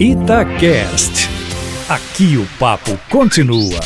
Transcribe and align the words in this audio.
Itacast. 0.00 1.30
Aqui 1.88 2.36
o 2.36 2.44
papo 2.58 2.98
continua. 3.08 3.78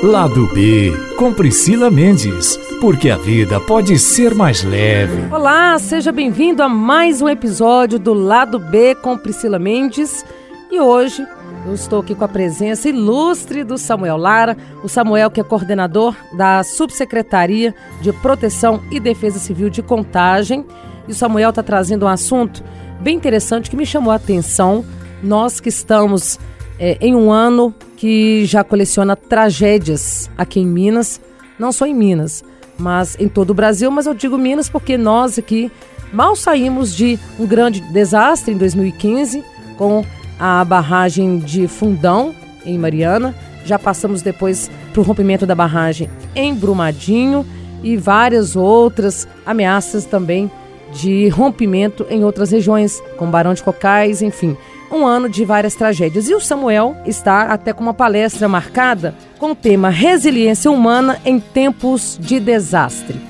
Lado 0.00 0.46
B, 0.54 0.92
com 1.16 1.34
Priscila 1.34 1.90
Mendes, 1.90 2.56
porque 2.80 3.10
a 3.10 3.16
vida 3.16 3.58
pode 3.58 3.98
ser 3.98 4.32
mais 4.32 4.62
leve. 4.62 5.34
Olá, 5.34 5.76
seja 5.80 6.12
bem-vindo 6.12 6.62
a 6.62 6.68
mais 6.68 7.20
um 7.20 7.28
episódio 7.28 7.98
do 7.98 8.14
Lado 8.14 8.60
B 8.60 8.94
com 8.94 9.18
Priscila 9.18 9.58
Mendes. 9.58 10.24
E 10.70 10.78
hoje 10.78 11.26
eu 11.66 11.74
estou 11.74 11.98
aqui 11.98 12.14
com 12.14 12.24
a 12.24 12.28
presença 12.28 12.88
ilustre 12.88 13.64
do 13.64 13.76
Samuel 13.76 14.18
Lara, 14.18 14.56
o 14.84 14.88
Samuel 14.88 15.32
que 15.32 15.40
é 15.40 15.44
coordenador 15.44 16.14
da 16.36 16.62
Subsecretaria 16.62 17.74
de 18.00 18.12
Proteção 18.12 18.80
e 18.88 19.00
Defesa 19.00 19.40
Civil 19.40 19.68
de 19.68 19.82
Contagem. 19.82 20.64
E 21.08 21.12
o 21.12 21.14
Samuel 21.14 21.50
está 21.50 21.62
trazendo 21.62 22.04
um 22.04 22.08
assunto 22.08 22.62
bem 23.00 23.16
interessante 23.16 23.70
que 23.70 23.76
me 23.76 23.86
chamou 23.86 24.12
a 24.12 24.16
atenção. 24.16 24.84
Nós 25.22 25.58
que 25.58 25.70
estamos 25.70 26.38
é, 26.78 26.98
em 27.00 27.14
um 27.14 27.32
ano 27.32 27.74
que 27.96 28.44
já 28.44 28.62
coleciona 28.62 29.16
tragédias 29.16 30.30
aqui 30.36 30.60
em 30.60 30.66
Minas, 30.66 31.20
não 31.58 31.72
só 31.72 31.86
em 31.86 31.94
Minas, 31.94 32.44
mas 32.78 33.16
em 33.18 33.28
todo 33.28 33.50
o 33.50 33.54
Brasil, 33.54 33.90
mas 33.90 34.06
eu 34.06 34.14
digo 34.14 34.38
Minas 34.38 34.68
porque 34.68 34.96
nós 34.96 35.38
aqui 35.38 35.72
mal 36.12 36.36
saímos 36.36 36.94
de 36.94 37.18
um 37.38 37.46
grande 37.46 37.80
desastre 37.80 38.54
em 38.54 38.58
2015 38.58 39.42
com 39.76 40.04
a 40.38 40.64
barragem 40.64 41.38
de 41.38 41.66
Fundão 41.66 42.34
em 42.64 42.78
Mariana, 42.78 43.34
já 43.64 43.78
passamos 43.78 44.22
depois 44.22 44.70
para 44.92 45.00
o 45.00 45.04
rompimento 45.04 45.44
da 45.44 45.54
barragem 45.54 46.08
em 46.34 46.54
Brumadinho 46.54 47.44
e 47.82 47.96
várias 47.96 48.54
outras 48.54 49.26
ameaças 49.44 50.04
também 50.04 50.50
de 50.92 51.28
rompimento 51.28 52.06
em 52.10 52.24
outras 52.24 52.50
regiões, 52.50 53.02
como 53.16 53.30
Barão 53.30 53.54
de 53.54 53.62
Cocais, 53.62 54.22
enfim. 54.22 54.56
Um 54.90 55.06
ano 55.06 55.28
de 55.28 55.44
várias 55.44 55.74
tragédias. 55.74 56.28
E 56.28 56.34
o 56.34 56.40
Samuel 56.40 56.96
está 57.04 57.42
até 57.42 57.72
com 57.72 57.82
uma 57.82 57.92
palestra 57.92 58.48
marcada 58.48 59.14
com 59.38 59.52
o 59.52 59.54
tema 59.54 59.90
Resiliência 59.90 60.70
Humana 60.70 61.20
em 61.24 61.38
Tempos 61.38 62.18
de 62.20 62.40
Desastre. 62.40 63.20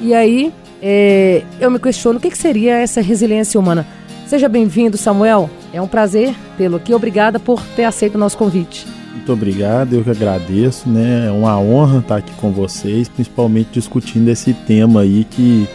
E 0.00 0.12
aí 0.12 0.52
é, 0.82 1.42
eu 1.60 1.70
me 1.70 1.78
questiono 1.78 2.18
o 2.18 2.20
que, 2.20 2.30
que 2.30 2.38
seria 2.38 2.76
essa 2.76 3.00
resiliência 3.00 3.58
humana. 3.58 3.86
Seja 4.26 4.48
bem-vindo, 4.48 4.96
Samuel. 4.96 5.48
É 5.72 5.80
um 5.80 5.86
prazer 5.86 6.34
tê-lo 6.58 6.76
aqui. 6.76 6.92
Obrigada 6.92 7.38
por 7.38 7.62
ter 7.76 7.84
aceito 7.84 8.16
o 8.16 8.18
nosso 8.18 8.36
convite. 8.36 8.86
Muito 9.14 9.32
obrigado, 9.32 9.94
eu 9.94 10.04
que 10.04 10.10
agradeço, 10.10 10.88
né? 10.88 11.28
É 11.28 11.30
uma 11.30 11.58
honra 11.58 12.00
estar 12.00 12.16
aqui 12.16 12.32
com 12.34 12.50
vocês, 12.50 13.08
principalmente 13.08 13.70
discutindo 13.72 14.28
esse 14.28 14.52
tema 14.52 15.00
aí 15.00 15.24
que 15.24 15.66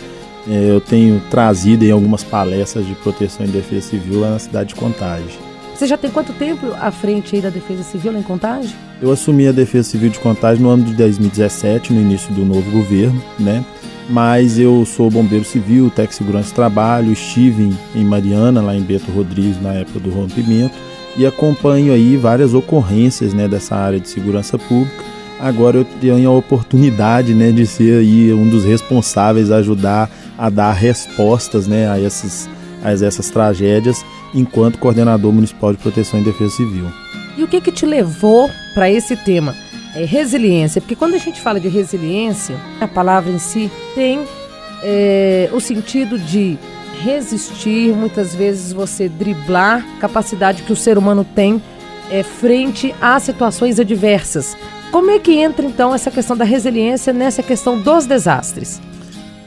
eu 0.49 0.81
tenho 0.81 1.21
trazido 1.29 1.85
em 1.85 1.91
algumas 1.91 2.23
palestras 2.23 2.85
de 2.85 2.95
proteção 2.95 3.45
e 3.45 3.49
defesa 3.49 3.89
civil 3.89 4.19
lá 4.21 4.31
na 4.31 4.39
cidade 4.39 4.69
de 4.69 4.75
Contagem. 4.75 5.49
Você 5.79 5.87
já 5.87 5.97
tem 5.97 6.11
quanto 6.11 6.33
tempo 6.33 6.73
à 6.77 6.91
frente 6.91 7.37
aí 7.37 7.41
da 7.41 7.49
Defesa 7.49 7.83
Civil 7.83 8.11
lá 8.11 8.19
em 8.19 8.23
Contagem? 8.23 8.75
Eu 9.01 9.13
assumi 9.13 9.47
a 9.47 9.53
Defesa 9.53 9.91
Civil 9.91 10.09
de 10.09 10.19
Contagem 10.19 10.61
no 10.61 10.67
ano 10.67 10.83
de 10.83 10.93
2017, 10.93 11.93
no 11.93 12.01
início 12.01 12.33
do 12.33 12.43
novo 12.43 12.69
governo, 12.69 13.23
né? 13.39 13.63
Mas 14.09 14.59
eu 14.59 14.85
sou 14.85 15.09
bombeiro 15.09 15.45
civil, 15.45 15.85
técnico 15.85 16.09
de 16.09 16.15
segurança 16.17 16.53
trabalho, 16.53 17.13
estive 17.13 17.71
em 17.95 18.03
Mariana, 18.03 18.61
lá 18.61 18.75
em 18.75 18.81
Beto 18.81 19.09
Rodrigues, 19.09 19.61
na 19.61 19.71
época 19.71 20.01
do 20.01 20.09
rompimento, 20.09 20.75
e 21.15 21.25
acompanho 21.25 21.93
aí 21.93 22.17
várias 22.17 22.53
ocorrências 22.53 23.33
né, 23.33 23.47
dessa 23.47 23.77
área 23.77 24.01
de 24.01 24.09
segurança 24.09 24.57
pública. 24.57 25.01
Agora 25.39 25.77
eu 25.77 25.85
tenho 25.85 26.29
a 26.29 26.33
oportunidade 26.33 27.33
né, 27.33 27.53
de 27.53 27.65
ser 27.65 27.99
aí 27.99 28.33
um 28.33 28.49
dos 28.49 28.65
responsáveis 28.65 29.49
a 29.49 29.57
ajudar 29.57 30.11
a 30.39 30.49
dar 30.49 30.71
respostas 30.71 31.67
né, 31.67 31.91
a, 31.91 31.99
esses, 31.99 32.49
a 32.81 32.93
essas 32.93 33.29
tragédias 33.29 34.05
enquanto 34.33 34.79
coordenador 34.79 35.33
municipal 35.33 35.73
de 35.73 35.77
proteção 35.77 36.21
e 36.21 36.23
defesa 36.23 36.55
civil. 36.55 36.85
E 37.37 37.43
o 37.43 37.47
que 37.47 37.59
que 37.59 37.71
te 37.71 37.85
levou 37.85 38.49
para 38.73 38.89
esse 38.89 39.17
tema? 39.17 39.53
É 39.93 40.05
resiliência, 40.05 40.79
porque 40.79 40.95
quando 40.95 41.15
a 41.15 41.17
gente 41.17 41.41
fala 41.41 41.59
de 41.59 41.67
resiliência, 41.67 42.55
a 42.79 42.87
palavra 42.87 43.31
em 43.31 43.39
si 43.39 43.69
tem 43.93 44.21
é, 44.81 45.49
o 45.51 45.59
sentido 45.59 46.17
de 46.17 46.57
resistir, 47.01 47.93
muitas 47.93 48.33
vezes 48.33 48.71
você 48.71 49.09
driblar 49.09 49.85
capacidade 49.99 50.63
que 50.63 50.71
o 50.71 50.75
ser 50.75 50.97
humano 50.97 51.25
tem 51.35 51.61
é, 52.09 52.23
frente 52.23 52.93
a 53.01 53.19
situações 53.19 53.79
adversas. 53.79 54.55
Como 54.91 55.11
é 55.11 55.19
que 55.19 55.33
entra 55.33 55.65
então 55.65 55.93
essa 55.93 56.09
questão 56.09 56.35
da 56.35 56.45
resiliência 56.45 57.11
nessa 57.11 57.43
questão 57.43 57.79
dos 57.79 58.05
desastres? 58.05 58.81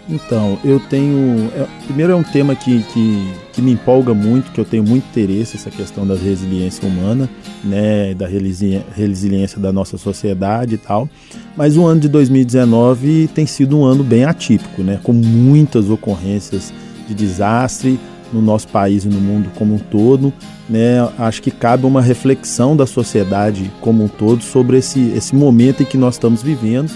Então, 0.09 0.59
eu 0.65 0.81
tenho. 0.81 1.51
É, 1.55 1.67
primeiro 1.85 2.13
é 2.13 2.17
um 2.17 2.23
tema 2.23 2.55
que, 2.55 2.83
que, 2.85 3.33
que, 3.53 3.63
me 3.63 3.73
empolga 3.73 4.13
muito, 4.13 4.51
que 4.51 4.61
eu 4.61 4.65
tenho 4.65 4.83
muito 4.83 5.05
interesse, 5.07 5.57
essa 5.57 5.71
questão 5.71 6.07
da 6.07 6.15
resiliência 6.15 6.87
humana, 6.87 7.29
né? 7.63 8.13
Da 8.15 8.27
resiliência 8.27 9.61
da 9.61 9.73
nossa 9.73 9.97
sociedade 9.97 10.75
e 10.75 10.79
tal. 10.79 11.09
Mas 11.57 11.77
o 11.77 11.85
ano 11.85 12.01
de 12.01 12.09
2019 12.09 13.29
tem 13.35 13.47
sido 13.47 13.79
um 13.79 13.85
ano 13.85 14.03
bem 14.03 14.25
atípico, 14.25 14.83
né? 14.83 14.99
Com 15.03 15.13
muitas 15.13 15.89
ocorrências 15.89 16.73
de 17.07 17.15
desastre 17.15 17.99
no 18.33 18.41
nosso 18.41 18.67
país 18.69 19.05
e 19.05 19.09
no 19.09 19.21
mundo 19.21 19.51
como 19.55 19.75
um 19.75 19.79
todo. 19.79 20.33
Né? 20.69 21.07
Acho 21.19 21.43
que 21.43 21.51
cabe 21.51 21.85
uma 21.85 22.01
reflexão 22.01 22.75
da 22.75 22.87
sociedade 22.87 23.71
como 23.81 24.05
um 24.05 24.09
todo 24.09 24.43
sobre 24.43 24.79
esse, 24.79 25.13
esse 25.15 25.35
momento 25.35 25.83
em 25.83 25.87
que 25.87 25.99
nós 25.99 26.15
estamos 26.15 26.43
vivendo 26.43 26.91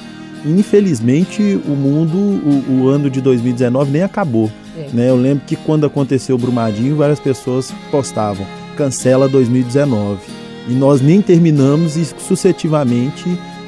infelizmente 0.46 1.60
o 1.66 1.70
mundo, 1.70 2.16
o, 2.16 2.82
o, 2.82 2.88
ano 2.88 3.10
de 3.10 3.20
2019 3.20 3.90
nem 3.90 4.02
acabou. 4.02 4.50
É. 4.76 4.88
Né? 4.92 5.10
Eu 5.10 5.16
lembro 5.16 5.44
que 5.46 5.56
quando 5.56 5.84
aconteceu 5.84 6.36
o 6.36 6.38
Brumadinho, 6.38 6.96
várias 6.96 7.18
pessoas 7.18 7.72
postavam 7.90 8.46
cancela 8.76 9.28
2019. 9.28 10.20
E 10.68 10.72
nós 10.72 11.00
nem 11.00 11.22
terminamos 11.22 11.96
e 11.96 12.04
sucessivamente 12.04 13.24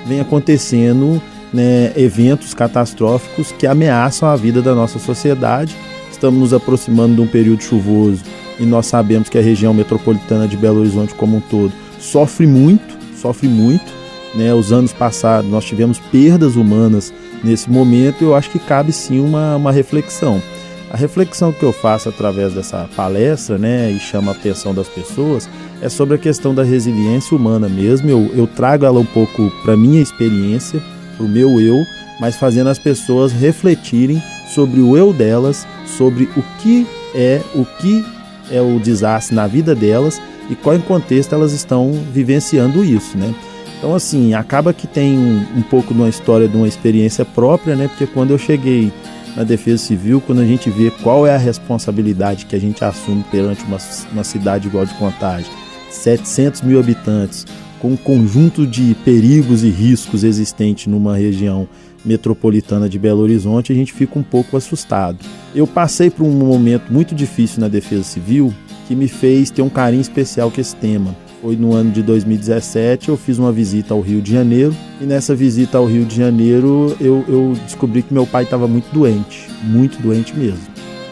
vem 0.06 0.20
acontecendo 0.20 1.20
né, 1.52 1.92
eventos 1.96 2.54
catastróficos 2.54 3.52
que 3.52 3.66
ameaçam 3.66 4.28
a 4.28 4.36
vida 4.36 4.60
da 4.60 4.74
nossa 4.74 4.98
sociedade. 4.98 5.74
Estamos 6.10 6.38
nos 6.38 6.52
aproximando 6.52 7.14
de 7.14 7.20
um 7.20 7.26
período 7.26 7.62
chuvoso 7.62 8.22
e 8.58 8.64
nós 8.64 8.86
sabemos 8.86 9.28
que 9.28 9.38
a 9.38 9.42
região 9.42 9.72
metropolitana 9.72 10.46
de 10.46 10.56
Belo 10.56 10.80
Horizonte 10.80 11.14
como 11.14 11.36
um 11.36 11.40
todo 11.40 11.72
sofre 11.98 12.46
muito, 12.46 12.96
sofre 13.16 13.48
muito 13.48 13.97
né, 14.34 14.52
os 14.54 14.72
anos 14.72 14.92
passados 14.92 15.50
nós 15.50 15.64
tivemos 15.64 15.98
perdas 15.98 16.56
humanas 16.56 17.12
nesse 17.42 17.70
momento, 17.70 18.22
eu 18.22 18.34
acho 18.34 18.50
que 18.50 18.58
cabe 18.58 18.92
sim 18.92 19.20
uma, 19.20 19.56
uma 19.56 19.72
reflexão. 19.72 20.42
A 20.90 20.96
reflexão 20.96 21.52
que 21.52 21.62
eu 21.62 21.72
faço 21.72 22.08
através 22.08 22.54
dessa 22.54 22.88
palestra, 22.96 23.58
né, 23.58 23.90
e 23.90 24.00
chama 24.00 24.32
a 24.32 24.34
atenção 24.34 24.74
das 24.74 24.88
pessoas, 24.88 25.48
é 25.82 25.88
sobre 25.88 26.14
a 26.14 26.18
questão 26.18 26.54
da 26.54 26.62
resiliência 26.62 27.36
humana 27.36 27.68
mesmo. 27.68 28.08
Eu, 28.08 28.30
eu 28.34 28.46
trago 28.46 28.86
ela 28.86 28.98
um 28.98 29.04
pouco 29.04 29.50
para 29.62 29.76
minha 29.76 30.00
experiência, 30.00 30.82
para 31.16 31.26
o 31.26 31.28
meu 31.28 31.60
eu, 31.60 31.76
mas 32.18 32.36
fazendo 32.36 32.68
as 32.68 32.78
pessoas 32.78 33.32
refletirem 33.32 34.22
sobre 34.54 34.80
o 34.80 34.96
eu 34.96 35.12
delas, 35.12 35.66
sobre 35.86 36.24
o 36.36 36.42
que 36.58 36.86
é 37.14 37.42
o 37.54 37.64
que 37.64 38.04
é 38.50 38.60
o 38.60 38.80
desastre 38.80 39.34
na 39.34 39.46
vida 39.46 39.74
delas 39.74 40.20
e 40.50 40.54
qual 40.54 40.78
contexto 40.80 41.34
elas 41.34 41.52
estão 41.52 41.92
vivenciando 42.12 42.84
isso, 42.84 43.16
né? 43.16 43.34
Então, 43.78 43.94
assim, 43.94 44.34
acaba 44.34 44.74
que 44.74 44.88
tem 44.88 45.16
um, 45.16 45.62
pouco 45.62 45.94
de 45.94 46.00
uma 46.00 46.08
história, 46.08 46.48
de 46.48 46.56
uma 46.56 46.66
experiência 46.66 47.24
própria, 47.24 47.76
né? 47.76 47.86
Porque 47.86 48.08
quando 48.08 48.32
eu 48.32 48.38
cheguei 48.38 48.92
na 49.36 49.44
Defesa 49.44 49.84
Civil, 49.84 50.20
quando 50.20 50.40
a 50.40 50.44
gente 50.44 50.68
vê 50.68 50.90
qual 50.90 51.24
é 51.24 51.34
a 51.34 51.38
responsabilidade 51.38 52.46
que 52.46 52.56
a 52.56 52.58
gente 52.58 52.84
assume 52.84 53.24
perante 53.30 53.62
uma, 53.62 53.78
uma 54.12 54.24
cidade 54.24 54.66
igual 54.66 54.84
de 54.84 54.92
Contagem, 54.94 55.50
700 55.90 56.62
mil 56.62 56.80
habitantes, 56.80 57.46
com 57.78 57.92
um 57.92 57.96
conjunto 57.96 58.66
de 58.66 58.96
perigos 59.04 59.62
e 59.62 59.70
riscos 59.70 60.24
existentes 60.24 60.88
numa 60.88 61.16
região 61.16 61.68
metropolitana 62.04 62.88
de 62.88 62.98
Belo 62.98 63.20
Horizonte, 63.20 63.70
a 63.72 63.76
gente 63.76 63.92
fica 63.92 64.18
um 64.18 64.24
pouco 64.24 64.56
assustado. 64.56 65.18
Eu 65.54 65.68
passei 65.68 66.10
por 66.10 66.24
um 66.24 66.32
momento 66.32 66.92
muito 66.92 67.14
difícil 67.14 67.60
na 67.60 67.68
Defesa 67.68 68.02
Civil 68.02 68.52
que 68.88 68.96
me 68.96 69.06
fez 69.06 69.50
ter 69.50 69.62
um 69.62 69.68
carinho 69.68 70.00
especial 70.00 70.50
com 70.50 70.60
esse 70.60 70.74
tema 70.74 71.14
foi 71.40 71.56
no 71.56 71.72
ano 71.74 71.90
de 71.90 72.02
2017, 72.02 73.08
eu 73.08 73.16
fiz 73.16 73.38
uma 73.38 73.52
visita 73.52 73.94
ao 73.94 74.00
Rio 74.00 74.20
de 74.20 74.32
Janeiro 74.32 74.74
e 75.00 75.04
nessa 75.04 75.34
visita 75.34 75.78
ao 75.78 75.86
Rio 75.86 76.04
de 76.04 76.16
Janeiro 76.16 76.96
eu, 77.00 77.24
eu 77.28 77.54
descobri 77.64 78.02
que 78.02 78.12
meu 78.12 78.26
pai 78.26 78.44
estava 78.44 78.66
muito 78.66 78.92
doente, 78.92 79.48
muito 79.62 80.00
doente 80.02 80.36
mesmo. 80.36 80.60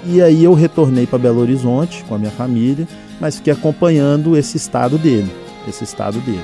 E 0.05 0.21
aí 0.21 0.45
eu 0.45 0.55
retornei 0.55 1.07
para 1.07 1.19
Belo 1.19 1.41
Horizonte 1.41 2.05
com 2.09 2.15
a 2.15 2.19
minha 2.19 2.31
família, 2.31 2.87
mas 3.21 3.37
fiquei 3.37 3.53
acompanhando 3.53 4.37
esse 4.37 4.57
estado 4.57 4.99
dele, 4.99 5.31
esse 5.69 5.85
estado 5.85 6.19
dele. 6.21 6.43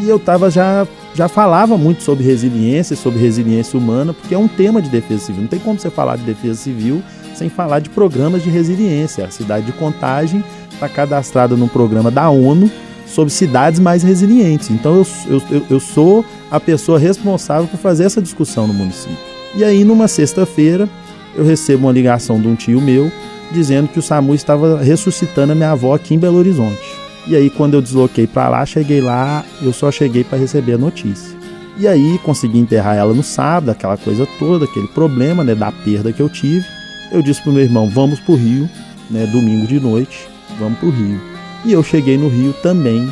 E 0.00 0.08
eu 0.08 0.18
tava 0.18 0.50
já 0.50 0.86
já 1.14 1.26
falava 1.26 1.76
muito 1.76 2.04
sobre 2.04 2.22
resiliência, 2.22 2.94
sobre 2.94 3.18
resiliência 3.18 3.76
humana, 3.76 4.14
porque 4.14 4.34
é 4.34 4.38
um 4.38 4.46
tema 4.46 4.80
de 4.80 4.88
defesa 4.88 5.24
civil. 5.24 5.42
Não 5.42 5.48
tem 5.48 5.58
como 5.58 5.78
você 5.78 5.90
falar 5.90 6.16
de 6.16 6.22
defesa 6.22 6.54
civil 6.54 7.02
sem 7.34 7.48
falar 7.48 7.80
de 7.80 7.90
programas 7.90 8.42
de 8.42 8.50
resiliência. 8.50 9.24
A 9.24 9.30
cidade 9.30 9.66
de 9.66 9.72
Contagem 9.72 10.44
está 10.70 10.88
cadastrada 10.88 11.56
num 11.56 11.66
programa 11.66 12.10
da 12.10 12.30
ONU 12.30 12.70
sobre 13.08 13.32
cidades 13.32 13.80
mais 13.80 14.02
resilientes. 14.02 14.70
Então 14.70 15.04
eu, 15.28 15.42
eu, 15.50 15.66
eu 15.70 15.80
sou 15.80 16.24
a 16.50 16.60
pessoa 16.60 16.98
responsável 16.98 17.66
por 17.66 17.78
fazer 17.78 18.04
essa 18.04 18.22
discussão 18.22 18.66
no 18.66 18.74
município. 18.74 19.16
E 19.54 19.64
aí, 19.64 19.82
numa 19.82 20.08
sexta-feira, 20.08 20.88
eu 21.34 21.44
recebo 21.44 21.86
uma 21.86 21.92
ligação 21.92 22.40
de 22.40 22.46
um 22.46 22.54
tio 22.54 22.80
meu 22.80 23.10
dizendo 23.50 23.88
que 23.88 23.98
o 23.98 24.02
SAMU 24.02 24.34
estava 24.34 24.78
ressuscitando 24.82 25.52
a 25.52 25.54
minha 25.54 25.70
avó 25.70 25.94
aqui 25.94 26.14
em 26.14 26.18
Belo 26.18 26.38
Horizonte. 26.38 26.78
E 27.26 27.34
aí, 27.34 27.50
quando 27.50 27.74
eu 27.74 27.82
desloquei 27.82 28.26
para 28.26 28.48
lá, 28.48 28.64
cheguei 28.66 29.00
lá, 29.00 29.44
eu 29.62 29.72
só 29.72 29.90
cheguei 29.90 30.24
para 30.24 30.38
receber 30.38 30.74
a 30.74 30.78
notícia. 30.78 31.36
E 31.78 31.86
aí, 31.86 32.18
consegui 32.22 32.58
enterrar 32.58 32.96
ela 32.96 33.14
no 33.14 33.22
sábado, 33.22 33.70
aquela 33.70 33.96
coisa 33.96 34.26
toda, 34.38 34.64
aquele 34.64 34.88
problema, 34.88 35.44
né, 35.44 35.54
da 35.54 35.70
perda 35.70 36.12
que 36.12 36.20
eu 36.20 36.28
tive. 36.28 36.64
Eu 37.10 37.22
disse 37.22 37.42
pro 37.42 37.52
meu 37.52 37.62
irmão, 37.62 37.88
vamos 37.88 38.20
pro 38.20 38.34
Rio, 38.34 38.68
né, 39.10 39.26
domingo 39.26 39.66
de 39.66 39.78
noite, 39.80 40.28
vamos 40.58 40.78
pro 40.78 40.90
Rio. 40.90 41.37
E 41.64 41.72
eu 41.72 41.82
cheguei 41.82 42.16
no 42.16 42.28
Rio 42.28 42.52
também, 42.62 43.08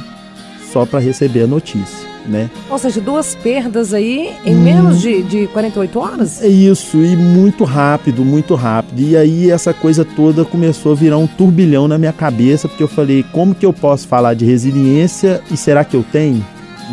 só 0.73 0.87
para 0.87 1.01
receber 1.01 1.43
a 1.43 1.47
notícia 1.47 2.17
né? 2.29 2.51
Ou 2.69 2.79
seja, 2.79 3.01
duas 3.01 3.35
perdas 3.35 3.95
aí 3.95 4.35
em 4.45 4.55
hum. 4.55 4.63
menos 4.63 5.01
de, 5.01 5.23
de 5.23 5.47
48 5.49 5.99
horas? 5.99 6.43
É 6.43 6.49
isso, 6.49 6.99
e 6.99 7.17
muito 7.17 7.65
rápido, 7.65 8.25
muito 8.25 8.55
rápido. 8.55 9.01
E 9.01 9.17
aí 9.17 9.51
essa 9.51 9.73
coisa 9.73 10.05
toda 10.05 10.45
começou 10.45 10.93
a 10.93 10.95
virar 10.95 11.19
um 11.19 11.27
turbilhão 11.27 11.89
na 11.89 11.99
minha 11.99 12.13
cabeça, 12.13 12.69
porque 12.69 12.83
eu 12.83 12.89
falei, 12.89 13.25
como 13.33 13.55
que 13.55 13.65
eu 13.65 13.73
posso 13.73 14.07
falar 14.07 14.35
de 14.35 14.45
resiliência 14.45 15.43
e 15.51 15.57
será 15.57 15.85
que 15.85 15.97
eu 15.97 16.05
tenho? 16.11 16.45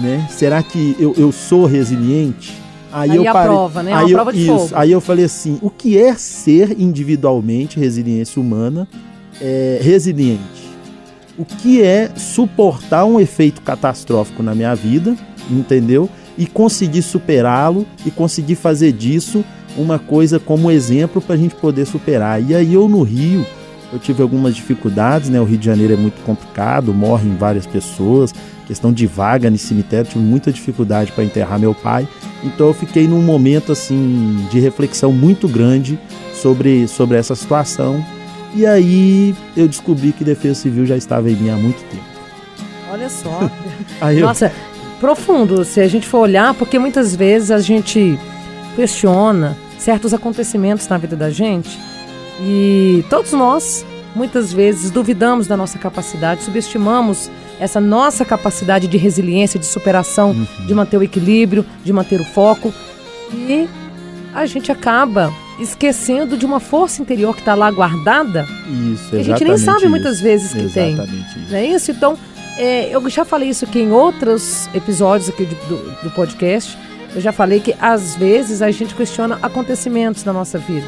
Né? 0.01 0.27
Será 0.29 0.61
que 0.63 0.95
eu, 0.99 1.13
eu 1.17 1.31
sou 1.31 1.65
resiliente? 1.65 2.61
Aí, 2.91 3.11
aí 3.11 3.17
eu 3.17 3.29
a 3.29 3.33
parei, 3.33 3.49
prova, 3.49 3.83
né? 3.83 3.93
Aí 3.93 4.05
uma 4.05 4.13
prova 4.13 4.33
de 4.33 4.41
isso, 4.41 4.59
fogo. 4.59 4.69
Aí 4.73 4.91
eu 4.91 5.01
falei 5.01 5.25
assim, 5.25 5.57
o 5.61 5.69
que 5.69 5.97
é 5.97 6.13
ser 6.13 6.79
individualmente 6.79 7.79
resiliência 7.79 8.39
humana 8.39 8.87
é, 9.41 9.79
resiliente? 9.81 10.62
O 11.37 11.45
que 11.45 11.81
é 11.81 12.11
suportar 12.15 13.05
um 13.05 13.19
efeito 13.19 13.61
catastrófico 13.61 14.43
na 14.43 14.53
minha 14.53 14.75
vida, 14.75 15.15
entendeu? 15.49 16.09
E 16.37 16.45
conseguir 16.45 17.01
superá-lo 17.01 17.85
e 18.05 18.11
conseguir 18.11 18.55
fazer 18.55 18.91
disso 18.91 19.43
uma 19.75 19.97
coisa 19.97 20.39
como 20.39 20.69
exemplo 20.69 21.21
para 21.21 21.35
a 21.35 21.37
gente 21.37 21.55
poder 21.55 21.85
superar. 21.85 22.41
E 22.41 22.55
aí 22.55 22.73
eu 22.73 22.87
no 22.87 23.01
Rio, 23.01 23.45
eu 23.91 23.99
tive 23.99 24.21
algumas 24.21 24.55
dificuldades, 24.55 25.29
né? 25.29 25.39
O 25.39 25.43
Rio 25.43 25.57
de 25.57 25.65
Janeiro 25.65 25.93
é 25.93 25.97
muito 25.97 26.23
complicado, 26.23 26.93
morrem 26.93 27.35
várias 27.35 27.65
pessoas, 27.65 28.33
questão 28.67 28.93
de 28.93 29.05
vaga 29.07 29.49
no 29.49 29.57
cemitério, 29.57 30.09
tive 30.09 30.23
muita 30.23 30.51
dificuldade 30.51 31.11
para 31.11 31.23
enterrar 31.23 31.59
meu 31.59 31.73
pai. 31.73 32.07
Então 32.43 32.67
eu 32.67 32.73
fiquei 32.73 33.07
num 33.07 33.21
momento 33.21 33.71
assim 33.71 34.47
de 34.51 34.59
reflexão 34.59 35.11
muito 35.11 35.47
grande 35.47 35.99
sobre, 36.33 36.87
sobre 36.87 37.17
essa 37.17 37.35
situação 37.35 38.03
e 38.55 38.65
aí 38.65 39.35
eu 39.55 39.67
descobri 39.67 40.11
que 40.11 40.23
Defesa 40.23 40.55
Civil 40.55 40.85
já 40.85 40.95
estava 40.95 41.29
em 41.29 41.35
mim 41.35 41.49
há 41.49 41.55
muito 41.55 41.83
tempo. 41.89 42.03
Olha 42.91 43.09
só. 43.09 43.49
aí 43.99 44.19
Nossa, 44.19 44.47
eu... 44.47 44.99
profundo 44.99 45.65
se 45.65 45.81
a 45.81 45.87
gente 45.87 46.07
for 46.07 46.19
olhar, 46.19 46.53
porque 46.53 46.77
muitas 46.77 47.15
vezes 47.15 47.51
a 47.51 47.59
gente 47.59 48.17
questiona 48.75 49.57
certos 49.77 50.13
acontecimentos 50.13 50.87
na 50.87 50.97
vida 50.97 51.15
da 51.15 51.29
gente 51.29 51.77
e 52.39 53.03
todos 53.09 53.33
nós 53.33 53.85
muitas 54.15 54.53
vezes 54.53 54.91
duvidamos 54.91 55.47
da 55.47 55.57
nossa 55.57 55.77
capacidade, 55.77 56.43
subestimamos 56.43 57.29
essa 57.59 57.79
nossa 57.79 58.23
capacidade 58.23 58.87
de 58.87 58.97
resiliência, 58.97 59.59
de 59.59 59.65
superação, 59.65 60.31
uhum. 60.31 60.65
de 60.67 60.73
manter 60.73 60.97
o 60.97 61.03
equilíbrio, 61.03 61.65
de 61.83 61.91
manter 61.91 62.21
o 62.21 62.25
foco 62.25 62.73
e 63.33 63.67
a 64.33 64.45
gente 64.45 64.71
acaba 64.71 65.33
esquecendo 65.59 66.37
de 66.37 66.45
uma 66.45 66.59
força 66.59 67.01
interior 67.01 67.33
que 67.33 67.41
está 67.41 67.55
lá 67.55 67.69
guardada. 67.69 68.43
Isso, 68.43 69.15
exatamente. 69.15 69.19
A 69.19 69.23
gente 69.23 69.43
nem 69.43 69.57
sabe 69.57 69.79
isso. 69.79 69.89
muitas 69.89 70.21
vezes 70.21 70.53
que 70.53 70.73
tem. 70.73 70.93
Isso. 70.93 71.39
Não 71.49 71.57
é 71.57 71.65
isso? 71.65 71.91
Então, 71.91 72.17
é, 72.57 72.89
eu 72.93 73.07
já 73.09 73.25
falei 73.25 73.49
isso 73.49 73.65
aqui 73.65 73.79
em 73.79 73.91
outros 73.91 74.69
episódios 74.73 75.29
aqui 75.29 75.45
do, 75.45 76.03
do 76.03 76.11
podcast. 76.11 76.77
Eu 77.15 77.21
já 77.21 77.31
falei 77.31 77.59
que 77.59 77.75
às 77.79 78.15
vezes 78.15 78.61
a 78.61 78.71
gente 78.71 78.95
questiona 78.95 79.37
acontecimentos 79.41 80.23
na 80.23 80.33
nossa 80.33 80.57
vida. 80.57 80.87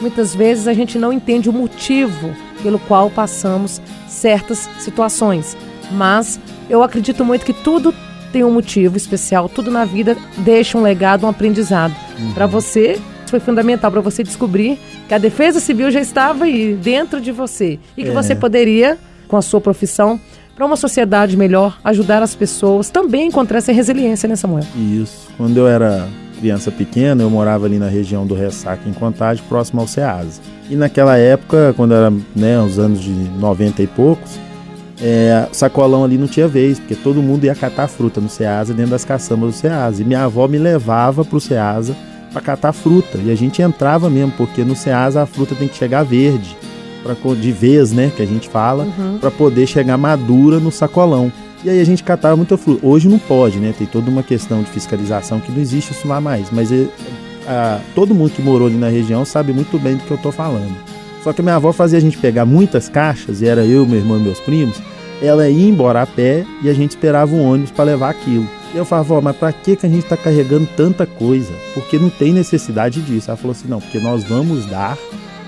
Muitas 0.00 0.34
vezes 0.34 0.66
a 0.66 0.72
gente 0.72 0.98
não 0.98 1.12
entende 1.12 1.48
o 1.48 1.52
motivo 1.52 2.34
pelo 2.62 2.78
qual 2.78 3.10
passamos 3.10 3.80
certas 4.08 4.68
situações. 4.78 5.56
Mas 5.92 6.40
eu 6.68 6.82
acredito 6.82 7.24
muito 7.24 7.44
que 7.44 7.52
tudo 7.52 7.94
tem 8.32 8.44
um 8.44 8.50
motivo 8.50 8.96
especial, 8.96 9.48
tudo 9.48 9.70
na 9.70 9.84
vida 9.84 10.16
deixa 10.38 10.78
um 10.78 10.82
legado, 10.82 11.26
um 11.26 11.28
aprendizado. 11.28 11.94
Uhum. 12.18 12.32
Para 12.32 12.46
você 12.46 13.00
foi 13.30 13.40
fundamental 13.40 13.90
para 13.90 14.00
você 14.00 14.22
descobrir 14.22 14.78
que 15.08 15.14
a 15.14 15.18
defesa 15.18 15.60
civil 15.60 15.90
já 15.90 16.00
estava 16.00 16.44
aí 16.44 16.74
dentro 16.74 17.20
de 17.20 17.32
você 17.32 17.78
e 17.96 18.02
que 18.02 18.10
é. 18.10 18.12
você 18.12 18.34
poderia, 18.34 18.98
com 19.28 19.36
a 19.36 19.42
sua 19.42 19.60
profissão, 19.60 20.20
para 20.54 20.66
uma 20.66 20.76
sociedade 20.76 21.36
melhor, 21.36 21.78
ajudar 21.82 22.22
as 22.22 22.34
pessoas, 22.34 22.90
também 22.90 23.28
encontrar 23.28 23.58
essa 23.58 23.72
resiliência, 23.72 24.28
né, 24.28 24.36
Samuel? 24.36 24.66
Isso. 24.76 25.28
Quando 25.38 25.56
eu 25.56 25.66
era 25.66 26.06
criança 26.38 26.70
pequena, 26.70 27.22
eu 27.22 27.30
morava 27.30 27.64
ali 27.64 27.78
na 27.78 27.88
região 27.88 28.26
do 28.26 28.34
Ressaca, 28.34 28.86
em 28.86 28.92
Contagem, 28.92 29.42
próximo 29.48 29.80
ao 29.80 29.86
Ceasa. 29.86 30.40
E 30.68 30.76
naquela 30.76 31.16
época, 31.16 31.72
quando 31.76 31.94
era 31.94 32.12
né, 32.36 32.60
os 32.60 32.78
anos 32.78 33.00
de 33.00 33.10
90 33.10 33.82
e 33.82 33.86
poucos, 33.86 34.38
é, 35.00 35.48
sacolão 35.52 36.04
ali 36.04 36.18
não 36.18 36.26
tinha 36.26 36.46
vez, 36.46 36.78
porque 36.78 36.94
todo 36.94 37.22
mundo 37.22 37.44
ia 37.44 37.54
catar 37.54 37.88
fruta 37.88 38.20
no 38.20 38.28
Ceasa, 38.28 38.74
dentro 38.74 38.90
das 38.90 39.04
caçambas 39.04 39.54
do 39.54 39.56
Ceasa. 39.56 40.02
E 40.02 40.04
minha 40.04 40.24
avó 40.24 40.46
me 40.46 40.58
levava 40.58 41.24
para 41.24 41.36
o 41.36 41.40
Ceasa 41.40 41.96
para 42.32 42.40
catar 42.40 42.72
fruta. 42.72 43.18
E 43.18 43.30
a 43.30 43.34
gente 43.34 43.62
entrava 43.62 44.08
mesmo, 44.08 44.32
porque 44.36 44.64
no 44.64 44.76
Ceasa 44.76 45.22
a 45.22 45.26
fruta 45.26 45.54
tem 45.54 45.68
que 45.68 45.76
chegar 45.76 46.02
verde, 46.02 46.56
pra, 47.02 47.14
de 47.34 47.52
vez, 47.52 47.92
né, 47.92 48.12
que 48.14 48.22
a 48.22 48.26
gente 48.26 48.48
fala, 48.48 48.84
uhum. 48.84 49.18
para 49.18 49.30
poder 49.30 49.66
chegar 49.66 49.96
madura 49.96 50.58
no 50.58 50.70
sacolão. 50.70 51.32
E 51.62 51.68
aí 51.68 51.80
a 51.80 51.84
gente 51.84 52.02
catava 52.02 52.36
muita 52.36 52.56
fruta. 52.56 52.86
Hoje 52.86 53.08
não 53.08 53.18
pode, 53.18 53.58
né? 53.58 53.74
Tem 53.76 53.86
toda 53.86 54.10
uma 54.10 54.22
questão 54.22 54.62
de 54.62 54.70
fiscalização 54.70 55.40
que 55.40 55.52
não 55.52 55.60
existe 55.60 55.92
isso 55.92 56.08
lá 56.08 56.18
mais. 56.18 56.48
Mas 56.50 56.72
é, 56.72 56.86
a, 57.46 57.80
todo 57.94 58.14
mundo 58.14 58.30
que 58.30 58.40
morou 58.40 58.66
ali 58.66 58.76
na 58.76 58.88
região 58.88 59.24
sabe 59.26 59.52
muito 59.52 59.78
bem 59.78 59.96
do 59.96 60.04
que 60.04 60.10
eu 60.10 60.16
tô 60.16 60.32
falando. 60.32 60.74
Só 61.22 61.34
que 61.34 61.42
minha 61.42 61.56
avó 61.56 61.70
fazia 61.70 61.98
a 61.98 62.00
gente 62.00 62.16
pegar 62.16 62.46
muitas 62.46 62.88
caixas, 62.88 63.42
e 63.42 63.46
era 63.46 63.62
eu, 63.64 63.84
meu 63.84 63.98
irmão 63.98 64.18
e 64.18 64.22
meus 64.22 64.40
primos. 64.40 64.80
Ela 65.20 65.50
ia 65.50 65.68
embora 65.68 66.00
a 66.00 66.06
pé 66.06 66.46
e 66.62 66.70
a 66.70 66.72
gente 66.72 66.92
esperava 66.92 67.34
um 67.34 67.44
ônibus 67.44 67.70
para 67.70 67.84
levar 67.84 68.08
aquilo. 68.08 68.48
E 68.72 68.76
eu 68.76 68.84
falava, 68.84 69.08
vó, 69.08 69.20
mas 69.20 69.36
para 69.36 69.52
que, 69.52 69.74
que 69.74 69.84
a 69.84 69.88
gente 69.88 70.04
está 70.04 70.16
carregando 70.16 70.68
tanta 70.76 71.04
coisa? 71.04 71.52
Porque 71.74 71.98
não 71.98 72.08
tem 72.08 72.32
necessidade 72.32 73.02
disso. 73.02 73.30
Ela 73.30 73.36
falou 73.36 73.52
assim, 73.52 73.66
não, 73.66 73.80
porque 73.80 73.98
nós 73.98 74.22
vamos 74.24 74.64
dar 74.66 74.96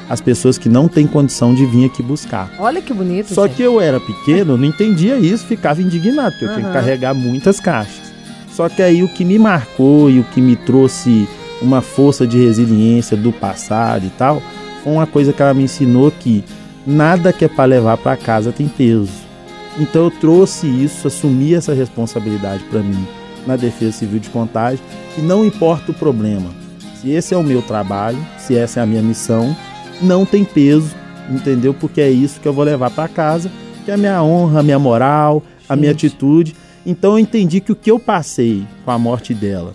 às 0.09 0.21
pessoas 0.21 0.59
que 0.59 0.69
não 0.69 0.89
têm 0.89 1.07
condição 1.07 1.55
de 1.55 1.65
vir 1.65 1.87
aqui 1.87 2.03
buscar. 2.03 2.53
Olha 2.59 2.83
que 2.83 2.93
bonito. 2.93 3.33
Só 3.33 3.47
gente. 3.47 3.57
que 3.57 3.63
eu 3.63 3.81
era 3.81 4.01
pequeno, 4.01 4.57
não 4.57 4.65
entendia 4.65 5.17
isso, 5.19 5.47
ficava 5.47 5.81
indignado, 5.81 6.33
porque 6.33 6.47
uhum. 6.47 6.51
eu 6.51 6.57
tinha 6.57 6.67
que 6.67 6.73
carregar 6.73 7.15
muitas 7.15 7.61
caixas. 7.61 8.13
Só 8.51 8.69
que 8.69 8.83
aí 8.83 9.03
o 9.03 9.09
que 9.09 9.25
me 9.25 9.39
marcou 9.39 10.11
e 10.11 10.19
o 10.19 10.25
que 10.25 10.41
me 10.41 10.57
trouxe 10.57 11.29
uma 11.63 11.81
força 11.81 12.27
de 12.27 12.37
resiliência 12.45 13.17
do 13.17 13.33
passado 13.33 14.05
e 14.05 14.11
tal, 14.11 14.43
foi 14.83 14.93
uma 14.93 15.07
coisa 15.07 15.33
que 15.33 15.41
ela 15.41 15.55
me 15.55 15.63
ensinou 15.63 16.11
que 16.11 16.45
nada 16.85 17.33
que 17.33 17.45
é 17.45 17.49
para 17.49 17.65
levar 17.65 17.97
para 17.97 18.17
casa 18.17 18.51
tem 18.51 18.67
peso. 18.67 19.23
Então 19.79 20.05
eu 20.05 20.11
trouxe 20.11 20.67
isso, 20.67 21.07
assumi 21.07 21.55
essa 21.55 21.73
responsabilidade 21.73 22.65
para 22.65 22.81
mim 22.81 23.07
na 23.47 23.57
Defesa 23.57 23.93
Civil 23.93 24.21
de 24.21 24.31
Contagem, 24.31 24.83
que 25.15 25.21
não 25.21 25.45
importa 25.45 25.91
o 25.91 25.95
problema. 25.95 26.51
Se 27.01 27.11
esse 27.11 27.35
é 27.35 27.37
o 27.37 27.43
meu 27.43 27.63
trabalho, 27.63 28.19
se 28.39 28.57
essa 28.57 28.81
é 28.81 28.83
a 28.83 28.87
minha 28.87 29.03
missão, 29.03 29.57
não 30.01 30.25
tem 30.25 30.45
peso, 30.45 30.95
entendeu? 31.29 31.75
Porque 31.75 32.01
é 32.01 32.11
isso 32.11 32.41
que 32.41 32.47
eu 32.47 32.53
vou 32.53 32.65
levar 32.65 32.91
para 32.91 33.09
casa, 33.09 33.51
que 33.85 33.91
é 33.91 33.95
a 33.95 33.97
minha 33.99 34.23
honra, 34.23 34.61
a 34.61 34.63
minha 34.63 34.79
moral, 34.79 35.43
a 35.69 35.75
Gente. 35.75 35.81
minha 35.81 35.93
atitude. 35.93 36.55
Então 36.85 37.13
eu 37.13 37.19
entendi 37.19 37.61
que 37.61 37.73
o 37.73 37.77
que 37.77 37.91
eu 37.91 37.99
passei 37.99 38.65
com 38.85 38.91
a 38.91 38.99
morte 38.99 39.35
dela 39.35 39.73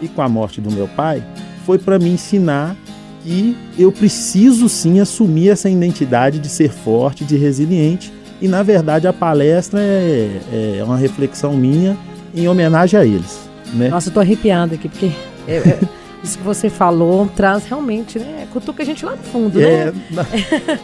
e 0.00 0.08
com 0.08 0.22
a 0.22 0.28
morte 0.28 0.60
do 0.60 0.70
meu 0.70 0.88
pai 0.88 1.22
foi 1.64 1.78
para 1.78 1.98
me 1.98 2.08
ensinar 2.08 2.76
que 3.22 3.56
eu 3.78 3.92
preciso 3.92 4.68
sim 4.68 5.00
assumir 5.00 5.50
essa 5.50 5.68
identidade 5.68 6.38
de 6.38 6.48
ser 6.48 6.70
forte, 6.70 7.24
de 7.24 7.36
resiliente 7.36 8.12
e 8.40 8.48
na 8.48 8.62
verdade 8.62 9.06
a 9.06 9.12
palestra 9.12 9.80
é, 9.80 10.78
é 10.78 10.84
uma 10.84 10.96
reflexão 10.96 11.54
minha 11.54 11.96
em 12.34 12.48
homenagem 12.48 12.98
a 12.98 13.04
eles. 13.04 13.48
Né? 13.72 13.88
Nossa, 13.88 14.08
eu 14.08 14.14
tô 14.14 14.20
arrepiada 14.20 14.74
aqui, 14.74 14.88
porque 14.88 15.10
é, 15.46 15.56
é, 15.56 15.78
isso 16.22 16.38
que 16.38 16.44
você 16.44 16.70
falou 16.70 17.28
traz 17.36 17.66
realmente, 17.66 18.18
né? 18.18 18.46
Cutuca 18.52 18.82
a 18.82 18.86
gente 18.86 19.04
lá 19.04 19.12
no 19.12 19.22
fundo, 19.22 19.60
é, 19.60 19.92
né? 20.10 20.26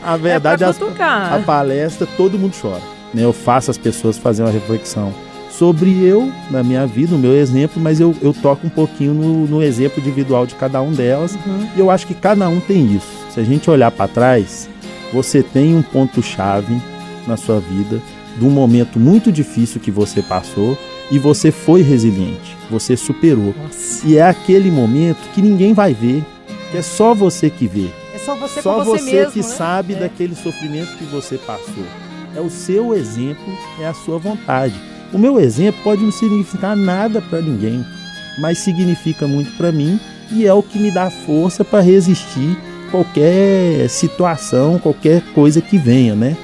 A 0.02 0.16
verdade, 0.18 0.64
é 0.64 0.66
a, 0.66 1.36
a, 1.36 1.38
palestra 1.40 2.06
todo 2.16 2.38
mundo 2.38 2.54
chora. 2.60 2.82
Né? 3.12 3.24
Eu 3.24 3.32
faço 3.32 3.70
as 3.70 3.78
pessoas 3.78 4.18
fazer 4.18 4.42
uma 4.42 4.50
reflexão 4.50 5.12
sobre 5.50 6.04
eu, 6.04 6.32
na 6.50 6.62
minha 6.62 6.86
vida, 6.86 7.14
o 7.14 7.18
meu 7.18 7.32
exemplo, 7.32 7.80
mas 7.80 8.00
eu, 8.00 8.14
eu 8.20 8.34
toco 8.34 8.66
um 8.66 8.70
pouquinho 8.70 9.14
no, 9.14 9.46
no 9.46 9.62
exemplo 9.62 10.00
individual 10.00 10.46
de 10.46 10.54
cada 10.56 10.82
um 10.82 10.92
delas. 10.92 11.34
Uhum. 11.34 11.68
E 11.76 11.80
eu 11.80 11.90
acho 11.90 12.06
que 12.06 12.14
cada 12.14 12.48
um 12.48 12.58
tem 12.60 12.94
isso. 12.94 13.06
Se 13.30 13.40
a 13.40 13.44
gente 13.44 13.70
olhar 13.70 13.90
para 13.90 14.08
trás, 14.08 14.68
você 15.12 15.42
tem 15.42 15.76
um 15.76 15.82
ponto-chave 15.82 16.80
na 17.26 17.36
sua 17.36 17.60
vida, 17.60 18.00
de 18.36 18.44
um 18.44 18.50
momento 18.50 18.98
muito 18.98 19.30
difícil 19.30 19.80
que 19.80 19.90
você 19.90 20.20
passou 20.22 20.76
e 21.10 21.18
você 21.18 21.50
foi 21.50 21.82
resiliente, 21.82 22.56
você 22.70 22.96
superou. 22.96 23.54
Nossa. 23.62 24.06
E 24.06 24.16
é 24.16 24.22
aquele 24.22 24.70
momento 24.70 25.18
que 25.34 25.42
ninguém 25.42 25.72
vai 25.72 25.94
ver, 25.94 26.24
que 26.70 26.78
é 26.78 26.82
só 26.82 27.14
você 27.14 27.50
que 27.50 27.66
vê. 27.66 27.88
É 28.14 28.18
só 28.18 28.34
você 28.34 28.62
só 28.62 28.82
você, 28.82 28.98
você 28.98 29.12
mesmo, 29.12 29.32
que 29.32 29.38
né? 29.40 29.44
sabe 29.44 29.94
é. 29.94 30.00
daquele 30.00 30.34
sofrimento 30.34 30.96
que 30.96 31.04
você 31.04 31.36
passou. 31.38 31.84
É 32.34 32.40
o 32.40 32.50
seu 32.50 32.94
exemplo, 32.94 33.52
é 33.80 33.86
a 33.86 33.94
sua 33.94 34.18
vontade. 34.18 34.74
O 35.12 35.18
meu 35.18 35.38
exemplo 35.38 35.80
pode 35.84 36.02
não 36.02 36.10
significar 36.10 36.76
nada 36.76 37.20
para 37.22 37.40
ninguém, 37.40 37.84
mas 38.38 38.58
significa 38.58 39.28
muito 39.28 39.56
para 39.56 39.70
mim 39.70 40.00
e 40.32 40.46
é 40.46 40.52
o 40.52 40.62
que 40.62 40.78
me 40.78 40.90
dá 40.90 41.10
força 41.10 41.64
para 41.64 41.80
resistir 41.80 42.58
qualquer 42.90 43.88
situação, 43.88 44.78
qualquer 44.78 45.22
coisa 45.34 45.60
que 45.60 45.78
venha, 45.78 46.14
né? 46.14 46.36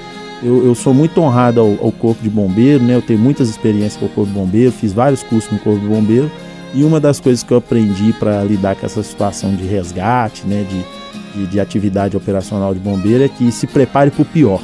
Eu, 0.43 0.65
eu 0.65 0.73
sou 0.73 0.93
muito 0.93 1.21
honrado 1.21 1.59
ao, 1.59 1.85
ao, 1.85 1.91
Corpo 1.91 2.21
de 2.23 2.29
Bombeiro, 2.29 2.83
né? 2.83 2.95
Eu 2.95 3.01
tenho 3.01 3.19
muitas 3.19 3.47
experiências 3.47 3.97
com 3.97 4.07
o 4.07 4.09
Corpo 4.09 4.31
de 4.31 4.37
Bombeiro, 4.37 4.71
fiz 4.71 4.91
vários 4.91 5.21
cursos 5.21 5.51
no 5.51 5.59
Corpo 5.59 5.79
de 5.79 5.87
Bombeiro 5.87 6.31
e 6.73 6.83
uma 6.83 6.99
das 6.99 7.19
coisas 7.19 7.43
que 7.43 7.51
eu 7.51 7.57
aprendi 7.57 8.13
para 8.13 8.43
lidar 8.43 8.75
com 8.75 8.85
essa 8.85 9.03
situação 9.03 9.55
de 9.55 9.63
resgate, 9.65 10.47
né? 10.47 10.65
De, 10.67 11.39
de, 11.39 11.47
de 11.47 11.59
atividade 11.59 12.17
operacional 12.17 12.73
de 12.73 12.79
bombeiro 12.79 13.23
é 13.23 13.29
que 13.29 13.51
se 13.51 13.67
prepare 13.67 14.11
para 14.11 14.21
o 14.21 14.25
pior. 14.25 14.61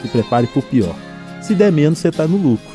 Se 0.00 0.08
prepare 0.08 0.46
para 0.46 0.58
o 0.58 0.62
pior. 0.62 0.94
Se 1.40 1.54
der 1.54 1.72
menos, 1.72 1.98
você 1.98 2.08
está 2.08 2.26
no 2.26 2.36
lucro. 2.36 2.72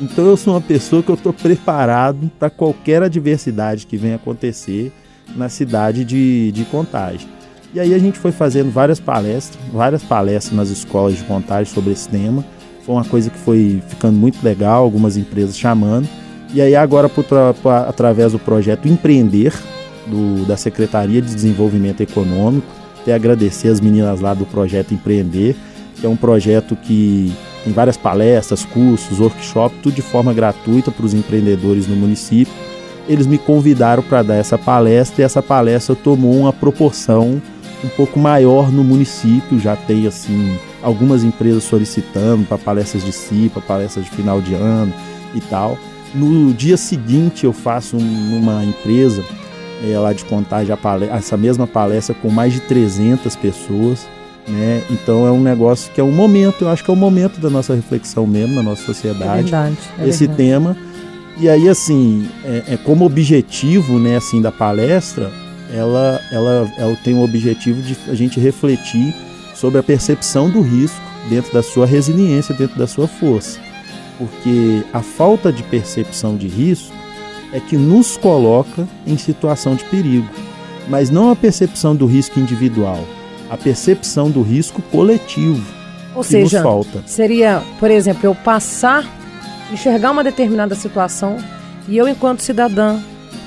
Então 0.00 0.24
eu 0.24 0.36
sou 0.36 0.54
uma 0.54 0.60
pessoa 0.60 1.02
que 1.02 1.10
eu 1.10 1.14
estou 1.14 1.32
preparado 1.32 2.30
para 2.38 2.48
qualquer 2.48 3.02
adversidade 3.02 3.86
que 3.86 3.96
venha 3.96 4.16
acontecer 4.16 4.92
na 5.36 5.48
cidade 5.48 6.04
de, 6.04 6.50
de 6.52 6.64
Contagem. 6.64 7.28
E 7.72 7.78
aí 7.78 7.94
a 7.94 7.98
gente 7.98 8.18
foi 8.18 8.32
fazendo 8.32 8.70
várias 8.70 8.98
palestras, 8.98 9.58
várias 9.72 10.02
palestras 10.02 10.56
nas 10.56 10.70
escolas 10.70 11.16
de 11.16 11.24
Contagem 11.24 11.72
sobre 11.72 11.92
esse 11.92 12.08
tema. 12.08 12.44
Foi 12.84 12.96
uma 12.96 13.04
coisa 13.04 13.30
que 13.30 13.38
foi 13.38 13.80
ficando 13.86 14.18
muito 14.18 14.42
legal, 14.42 14.82
algumas 14.82 15.16
empresas 15.16 15.56
chamando. 15.56 16.08
E 16.52 16.60
aí 16.60 16.74
agora, 16.74 17.08
por, 17.08 17.24
por, 17.62 17.70
através 17.70 18.32
do 18.32 18.40
projeto 18.40 18.88
Empreender, 18.88 19.54
do, 20.08 20.44
da 20.46 20.56
Secretaria 20.56 21.22
de 21.22 21.32
Desenvolvimento 21.32 22.00
Econômico, 22.00 22.66
até 23.00 23.14
agradecer 23.14 23.68
as 23.68 23.80
meninas 23.80 24.20
lá 24.20 24.34
do 24.34 24.44
projeto 24.44 24.92
Empreender, 24.92 25.54
que 25.94 26.04
é 26.04 26.08
um 26.08 26.16
projeto 26.16 26.74
que 26.74 27.32
tem 27.62 27.72
várias 27.72 27.96
palestras, 27.96 28.64
cursos, 28.64 29.20
workshops, 29.20 29.78
tudo 29.80 29.94
de 29.94 30.02
forma 30.02 30.34
gratuita 30.34 30.90
para 30.90 31.06
os 31.06 31.14
empreendedores 31.14 31.86
no 31.86 31.94
município. 31.94 32.52
Eles 33.08 33.28
me 33.28 33.38
convidaram 33.38 34.02
para 34.02 34.22
dar 34.22 34.34
essa 34.34 34.58
palestra 34.58 35.22
e 35.22 35.24
essa 35.24 35.42
palestra 35.42 35.94
tomou 35.94 36.36
uma 36.36 36.52
proporção 36.52 37.40
um 37.84 37.88
pouco 37.88 38.18
maior 38.18 38.70
no 38.70 38.84
município. 38.84 39.58
Já 39.58 39.76
tem 39.76 40.06
assim 40.06 40.56
algumas 40.82 41.24
empresas 41.24 41.64
solicitando 41.64 42.44
para 42.46 42.58
palestras 42.58 43.04
de 43.04 43.12
CIPA, 43.12 43.60
palestras 43.60 44.04
de 44.04 44.10
final 44.10 44.40
de 44.40 44.54
ano 44.54 44.92
e 45.34 45.40
tal. 45.40 45.78
No 46.14 46.52
dia 46.52 46.76
seguinte 46.76 47.44
eu 47.44 47.52
faço 47.52 47.96
numa 47.96 48.64
empresa 48.64 49.24
é, 49.82 49.98
lá 49.98 50.12
de 50.12 50.24
contagem 50.24 50.76
essa 51.12 51.36
mesma 51.36 51.66
palestra 51.66 52.14
com 52.14 52.30
mais 52.30 52.52
de 52.52 52.60
300 52.60 53.36
pessoas 53.36 54.06
né? 54.50 54.82
Então 54.90 55.26
é 55.26 55.30
um 55.30 55.40
negócio 55.40 55.92
que 55.92 56.00
é 56.00 56.04
um 56.04 56.12
momento, 56.12 56.62
eu 56.62 56.68
acho 56.68 56.84
que 56.84 56.90
é 56.90 56.94
o 56.94 56.96
um 56.96 57.00
momento 57.00 57.40
da 57.40 57.48
nossa 57.48 57.74
reflexão 57.74 58.26
mesmo, 58.26 58.54
na 58.54 58.62
nossa 58.62 58.82
sociedade. 58.82 59.40
É 59.40 59.42
verdade, 59.42 59.76
é 59.98 60.08
esse 60.08 60.26
verdade. 60.26 60.36
tema. 60.36 60.76
E 61.38 61.48
aí, 61.48 61.68
assim, 61.68 62.28
é, 62.44 62.74
é, 62.74 62.76
como 62.76 63.04
objetivo 63.04 63.98
né, 63.98 64.16
assim, 64.16 64.42
da 64.42 64.52
palestra, 64.52 65.30
ela, 65.72 66.20
ela, 66.30 66.72
ela 66.76 66.96
tem 66.96 67.14
o 67.14 67.22
objetivo 67.22 67.80
de 67.82 67.96
a 68.08 68.14
gente 68.14 68.40
refletir 68.40 69.14
sobre 69.54 69.78
a 69.78 69.82
percepção 69.82 70.50
do 70.50 70.60
risco 70.60 71.00
dentro 71.28 71.52
da 71.52 71.62
sua 71.62 71.86
resiliência, 71.86 72.54
dentro 72.54 72.78
da 72.78 72.86
sua 72.86 73.06
força. 73.06 73.60
Porque 74.18 74.82
a 74.92 75.00
falta 75.00 75.52
de 75.52 75.62
percepção 75.62 76.36
de 76.36 76.48
risco 76.48 76.94
é 77.52 77.60
que 77.60 77.76
nos 77.76 78.16
coloca 78.16 78.86
em 79.06 79.16
situação 79.16 79.74
de 79.74 79.84
perigo, 79.84 80.28
mas 80.88 81.10
não 81.10 81.30
a 81.30 81.36
percepção 81.36 81.94
do 81.94 82.06
risco 82.06 82.38
individual 82.38 83.04
a 83.50 83.56
percepção 83.56 84.30
do 84.30 84.42
risco 84.42 84.80
coletivo. 84.80 85.66
Ou 86.14 86.22
seja, 86.22 86.62
seria, 87.04 87.62
por 87.80 87.90
exemplo, 87.90 88.20
eu 88.24 88.34
passar, 88.34 89.04
enxergar 89.72 90.12
uma 90.12 90.22
determinada 90.22 90.74
situação 90.74 91.36
e 91.88 91.96
eu, 91.96 92.08
enquanto 92.08 92.40
cidadã, 92.40 93.00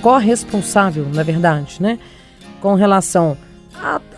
corresponsável, 0.03 1.07
na 1.13 1.24
verdade, 1.24 1.77
né, 1.79 1.98
com 2.62 2.75
relação 2.75 3.38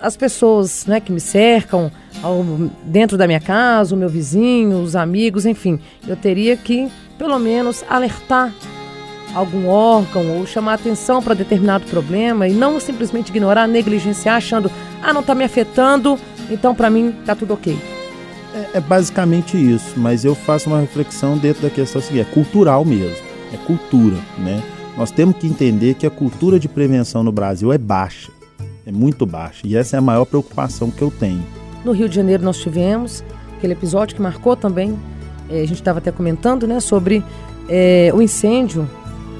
às 0.02 0.18
pessoas 0.18 0.86
né, 0.88 1.00
que 1.00 1.12
me 1.12 1.20
cercam, 1.20 1.92
ao, 2.24 2.44
dentro 2.84 3.18
da 3.18 3.28
minha 3.28 3.40
casa, 3.40 3.94
o 3.94 3.98
meu 3.98 4.10
vizinho, 4.10 4.82
os 4.82 4.96
amigos, 4.96 5.46
enfim, 5.46 5.80
eu 6.08 6.16
teria 6.16 6.58
que, 6.58 6.92
pelo 7.18 7.38
menos, 7.38 7.86
alertar 7.88 8.52
algum 9.34 9.68
órgão 9.68 10.40
ou 10.40 10.48
chamar 10.48 10.74
atenção 10.74 11.22
para 11.22 11.36
determinado 11.36 11.86
problema 11.86 12.48
e 12.48 12.54
não 12.54 12.80
simplesmente 12.80 13.30
ignorar, 13.30 13.68
negligenciar, 13.68 14.38
achando, 14.38 14.72
ah, 15.04 15.14
não 15.14 15.22
está 15.22 15.36
me 15.36 15.44
afetando, 15.44 16.18
então 16.50 16.74
para 16.74 16.90
mim 16.90 17.14
está 17.20 17.36
tudo 17.36 17.54
ok. 17.54 17.78
É, 18.56 18.78
é, 18.78 18.82
basicamente 18.82 19.56
isso, 19.56 19.94
mas 19.98 20.26
eu 20.26 20.34
faço 20.34 20.70
uma 20.70 20.80
reflexão 20.80 21.38
dentro 21.38 21.62
da 21.62 21.70
questão 21.70 22.02
seguinte, 22.02 22.28
é 22.30 22.34
cultural 22.34 22.84
mesmo, 22.84 23.24
é 23.54 23.58
cultura, 23.58 24.18
né? 24.38 24.64
Nós 24.98 25.12
temos 25.12 25.38
que 25.38 25.48
entender 25.48 25.96
que 25.96 26.06
a 26.06 26.10
cultura 26.10 26.60
de 26.60 26.70
prevenção 26.70 27.24
no 27.24 27.32
Brasil 27.32 27.72
é 27.74 27.78
baixa, 27.78 28.32
é 28.86 28.92
muito 28.92 29.26
baixa, 29.26 29.62
e 29.66 29.76
essa 29.76 29.98
é 29.98 30.00
a 30.00 30.02
maior 30.02 30.26
preocupação 30.26 30.90
que 30.90 31.02
eu 31.02 31.12
tenho. 31.12 31.44
No 31.84 31.92
Rio 31.92 32.08
de 32.08 32.16
Janeiro 32.16 32.44
nós 32.44 32.58
tivemos 32.58 33.24
aquele 33.58 33.74
episódio 33.74 34.16
que 34.16 34.22
marcou 34.22 34.56
também, 34.56 34.98
é, 35.50 35.62
a 35.62 35.66
gente 35.66 35.76
estava 35.76 36.00
até 36.00 36.12
comentando, 36.12 36.66
né, 36.66 36.80
sobre 36.80 37.24
é, 37.68 38.12
o 38.14 38.22
incêndio 38.22 38.90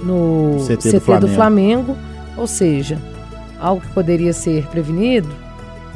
no 0.04 0.58
CT, 0.66 0.90
CT 0.90 0.92
do, 0.92 1.02
Flamengo. 1.02 1.28
do, 1.28 1.34
Flamengo. 1.34 1.98
ou 2.38 2.48
seja, 2.48 3.00
algo 3.60 3.82
que 3.82 3.94
poderia 3.94 4.34
ser 4.34 4.68
prevenido. 4.68 5.30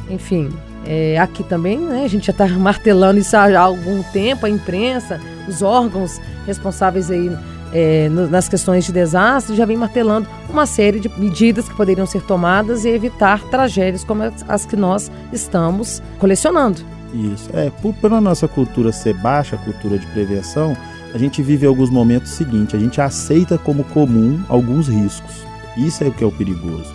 Enfim, 0.08 0.50
é, 0.86 1.18
aqui 1.18 1.44
também, 1.44 1.78
né, 1.78 2.04
a 2.04 2.08
gente 2.08 2.26
já 2.26 2.32
está 2.32 2.48
martelando 2.58 3.20
isso 3.20 3.36
há 3.36 3.60
algum 3.60 4.02
tempo, 4.04 4.46
a 4.46 4.50
imprensa, 4.50 5.20
os 5.46 5.62
órgãos 5.62 6.20
responsáveis 6.46 7.10
aí 7.10 7.30
é, 7.72 8.08
nas 8.08 8.48
questões 8.48 8.84
de 8.84 8.92
desastre 8.92 9.54
já 9.54 9.64
vem 9.64 9.76
martelando 9.76 10.28
uma 10.48 10.66
série 10.66 10.98
de 10.98 11.08
medidas 11.18 11.68
que 11.68 11.74
poderiam 11.74 12.06
ser 12.06 12.22
tomadas 12.22 12.84
e 12.84 12.88
evitar 12.88 13.42
tragédias 13.44 14.04
como 14.04 14.22
as, 14.48 14.66
que 14.66 14.76
nós 14.76 15.10
estamos 15.32 16.02
colecionando. 16.18 16.80
Isso, 17.14 17.50
é, 17.52 17.70
por, 17.82 17.94
pela 17.94 18.20
nossa 18.20 18.46
cultura 18.46 18.92
ser 18.92 19.14
baixa, 19.14 19.56
cultura 19.56 19.98
de 19.98 20.06
prevenção, 20.08 20.76
a 21.12 21.18
gente 21.18 21.42
vive 21.42 21.66
alguns 21.66 21.90
momentos 21.90 22.30
seguintes, 22.30 22.74
a 22.74 22.78
gente 22.78 23.00
aceita 23.00 23.58
como 23.58 23.82
comum 23.84 24.40
alguns 24.48 24.88
riscos. 24.88 25.44
Isso 25.76 26.04
é 26.04 26.08
o 26.08 26.12
que 26.12 26.22
é 26.22 26.26
o 26.26 26.32
perigoso. 26.32 26.94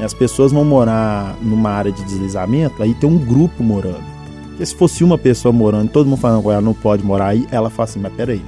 As 0.00 0.12
pessoas 0.12 0.50
vão 0.50 0.64
morar 0.64 1.36
numa 1.40 1.70
área 1.70 1.92
de 1.92 2.02
deslizamento, 2.04 2.82
aí 2.82 2.92
tem 2.94 3.08
um 3.08 3.18
grupo 3.18 3.62
morando. 3.62 4.02
Porque 4.48 4.66
se 4.66 4.74
fosse 4.74 5.04
uma 5.04 5.16
pessoa 5.16 5.52
morando, 5.52 5.90
todo 5.90 6.06
mundo 6.06 6.18
falando 6.18 6.50
ela 6.50 6.60
não 6.60 6.74
pode 6.74 7.04
morar 7.04 7.28
aí, 7.28 7.46
ela 7.50 7.70
fala 7.70 7.88
assim, 7.88 8.00
mas 8.00 8.12
peraí, 8.12 8.42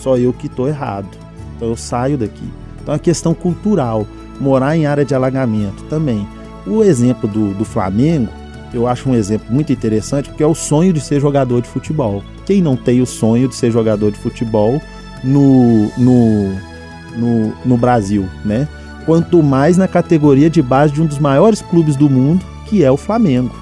só 0.00 0.16
eu 0.16 0.32
que 0.32 0.46
estou 0.46 0.68
errado. 0.68 1.08
Então 1.56 1.68
eu 1.68 1.76
saio 1.76 2.16
daqui. 2.16 2.48
Então 2.82 2.94
é 2.94 2.98
questão 2.98 3.34
cultural. 3.34 4.06
Morar 4.40 4.76
em 4.76 4.86
área 4.86 5.04
de 5.04 5.14
alagamento 5.14 5.82
também. 5.84 6.26
O 6.66 6.82
exemplo 6.82 7.28
do, 7.28 7.54
do 7.54 7.64
Flamengo, 7.64 8.28
eu 8.72 8.86
acho 8.86 9.08
um 9.08 9.14
exemplo 9.14 9.46
muito 9.50 9.72
interessante, 9.72 10.28
porque 10.28 10.42
é 10.42 10.46
o 10.46 10.54
sonho 10.54 10.92
de 10.92 11.00
ser 11.00 11.20
jogador 11.20 11.60
de 11.60 11.68
futebol. 11.68 12.22
Quem 12.46 12.62
não 12.62 12.76
tem 12.76 13.00
o 13.00 13.06
sonho 13.06 13.48
de 13.48 13.54
ser 13.54 13.70
jogador 13.70 14.12
de 14.12 14.18
futebol 14.18 14.80
no, 15.24 15.90
no, 15.96 16.54
no, 17.16 17.52
no 17.64 17.76
Brasil, 17.76 18.28
né? 18.44 18.68
Quanto 19.04 19.42
mais 19.42 19.76
na 19.76 19.88
categoria 19.88 20.50
de 20.50 20.60
base 20.60 20.92
de 20.92 21.02
um 21.02 21.06
dos 21.06 21.18
maiores 21.18 21.62
clubes 21.62 21.96
do 21.96 22.10
mundo, 22.10 22.44
que 22.66 22.84
é 22.84 22.90
o 22.90 22.96
Flamengo. 22.96 23.54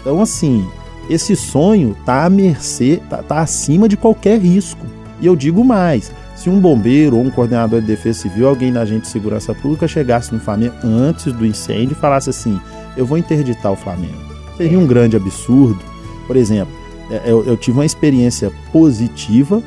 Então, 0.00 0.20
assim, 0.20 0.66
esse 1.08 1.34
sonho 1.34 1.96
tá 2.04 2.24
à 2.24 2.30
mercê, 2.30 3.00
tá, 3.08 3.22
tá 3.22 3.40
acima 3.40 3.88
de 3.88 3.96
qualquer 3.96 4.38
risco. 4.38 4.86
E 5.20 5.26
eu 5.26 5.36
digo 5.36 5.64
mais: 5.64 6.12
se 6.34 6.48
um 6.48 6.60
bombeiro 6.60 7.16
ou 7.16 7.22
um 7.22 7.30
coordenador 7.30 7.80
de 7.80 7.86
defesa 7.86 8.20
civil, 8.20 8.48
alguém 8.48 8.72
da 8.72 8.82
agente 8.82 9.02
de 9.02 9.08
segurança 9.08 9.54
pública 9.54 9.86
chegasse 9.86 10.32
no 10.32 10.40
Flamengo 10.40 10.74
antes 10.82 11.32
do 11.32 11.46
incêndio 11.46 11.92
e 11.92 12.00
falasse 12.00 12.30
assim: 12.30 12.60
eu 12.96 13.04
vou 13.06 13.18
interditar 13.18 13.72
o 13.72 13.76
Flamengo 13.76 14.30
seria 14.60 14.78
um 14.78 14.86
grande 14.86 15.16
absurdo. 15.16 15.78
Por 16.26 16.36
exemplo, 16.36 16.74
é, 17.10 17.22
eu, 17.24 17.42
eu 17.44 17.56
tive 17.56 17.78
uma 17.78 17.86
experiência 17.86 18.52
positiva, 18.70 19.62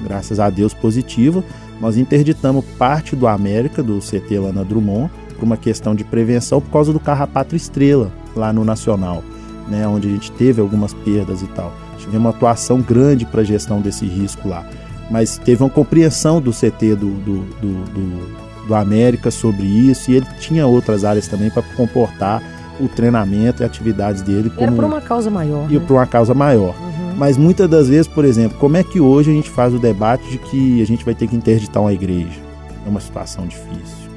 graças 0.00 0.40
a 0.40 0.48
Deus 0.48 0.72
positiva. 0.72 1.44
Nós 1.78 1.98
interditamos 1.98 2.64
parte 2.78 3.14
do 3.14 3.26
América, 3.26 3.82
do 3.82 3.98
CT 3.98 4.38
Lana 4.38 4.64
Drummond, 4.64 5.10
por 5.36 5.44
uma 5.44 5.56
questão 5.56 5.94
de 5.94 6.02
prevenção 6.02 6.62
por 6.62 6.70
causa 6.70 6.92
do 6.92 6.98
carrapato 6.98 7.54
estrela 7.54 8.10
lá 8.34 8.52
no 8.52 8.64
Nacional, 8.64 9.22
né, 9.68 9.86
onde 9.86 10.08
a 10.08 10.10
gente 10.10 10.32
teve 10.32 10.62
algumas 10.62 10.94
perdas 10.94 11.42
e 11.42 11.46
tal. 11.48 11.72
Tivemos 11.98 12.20
uma 12.20 12.30
atuação 12.30 12.80
grande 12.80 13.26
para 13.26 13.42
a 13.42 13.44
gestão 13.44 13.80
desse 13.82 14.06
risco 14.06 14.48
lá. 14.48 14.66
Mas 15.10 15.38
teve 15.38 15.62
uma 15.62 15.70
compreensão 15.70 16.40
do 16.40 16.52
CT 16.52 16.94
do, 16.94 17.10
do, 17.14 17.38
do, 17.60 17.84
do, 17.84 18.66
do 18.68 18.74
América 18.74 19.30
sobre 19.30 19.64
isso 19.64 20.10
e 20.10 20.16
ele 20.16 20.26
tinha 20.38 20.66
outras 20.66 21.04
áreas 21.04 21.26
também 21.26 21.50
para 21.50 21.62
comportar 21.74 22.42
o 22.80 22.88
treinamento 22.88 23.62
e 23.62 23.66
atividades 23.66 24.22
dele. 24.22 24.50
Como... 24.50 24.62
Era 24.62 24.72
por 24.72 24.84
uma 24.84 25.00
causa 25.00 25.30
maior. 25.30 25.66
E 25.70 25.78
né? 25.78 25.84
por 25.86 25.94
uma 25.94 26.06
causa 26.06 26.34
maior. 26.34 26.74
Uhum. 26.78 27.14
Mas 27.16 27.36
muitas 27.36 27.68
das 27.68 27.88
vezes, 27.88 28.06
por 28.06 28.24
exemplo, 28.24 28.58
como 28.58 28.76
é 28.76 28.84
que 28.84 29.00
hoje 29.00 29.30
a 29.30 29.34
gente 29.34 29.50
faz 29.50 29.74
o 29.74 29.78
debate 29.78 30.30
de 30.30 30.38
que 30.38 30.80
a 30.80 30.86
gente 30.86 31.04
vai 31.04 31.14
ter 31.14 31.26
que 31.26 31.34
interditar 31.34 31.82
uma 31.82 31.92
igreja? 31.92 32.38
É 32.86 32.88
uma 32.88 33.00
situação 33.00 33.46
difícil, 33.46 34.08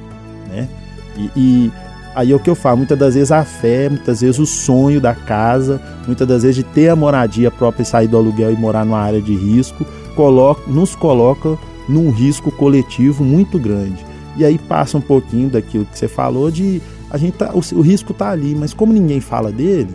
né? 0.48 0.68
E, 1.16 1.30
e 1.36 1.72
aí 2.14 2.30
é 2.30 2.34
o 2.34 2.38
que 2.38 2.48
eu 2.48 2.54
falo, 2.54 2.78
muitas 2.78 2.98
das 2.98 3.14
vezes 3.14 3.32
a 3.32 3.44
fé, 3.44 3.88
muitas 3.88 4.20
vezes 4.20 4.38
o 4.38 4.46
sonho 4.46 5.00
da 5.00 5.14
casa, 5.14 5.80
muitas 6.06 6.26
das 6.26 6.42
vezes 6.42 6.56
de 6.56 6.62
ter 6.62 6.88
a 6.88 6.96
moradia 6.96 7.50
própria 7.50 7.82
e 7.82 7.86
sair 7.86 8.06
do 8.06 8.16
aluguel 8.16 8.52
e 8.52 8.56
morar 8.56 8.84
numa 8.84 9.00
área 9.00 9.20
de 9.20 9.34
risco, 9.34 9.84
coloca, 10.12 10.62
nos 10.66 10.94
coloca 10.94 11.58
num 11.88 12.10
risco 12.10 12.50
coletivo 12.50 13.24
muito 13.24 13.58
grande. 13.58 14.04
E 14.36 14.44
aí 14.44 14.58
passa 14.58 14.96
um 14.96 15.00
pouquinho 15.00 15.50
daquilo 15.50 15.84
que 15.84 15.98
você 15.98 16.08
falou 16.08 16.50
de 16.50 16.80
a 17.10 17.18
gente 17.18 17.34
tá, 17.34 17.52
o, 17.52 17.58
o 17.76 17.80
risco 17.82 18.12
está 18.12 18.30
ali, 18.30 18.54
mas 18.54 18.72
como 18.72 18.92
ninguém 18.92 19.20
fala 19.20 19.52
dele, 19.52 19.94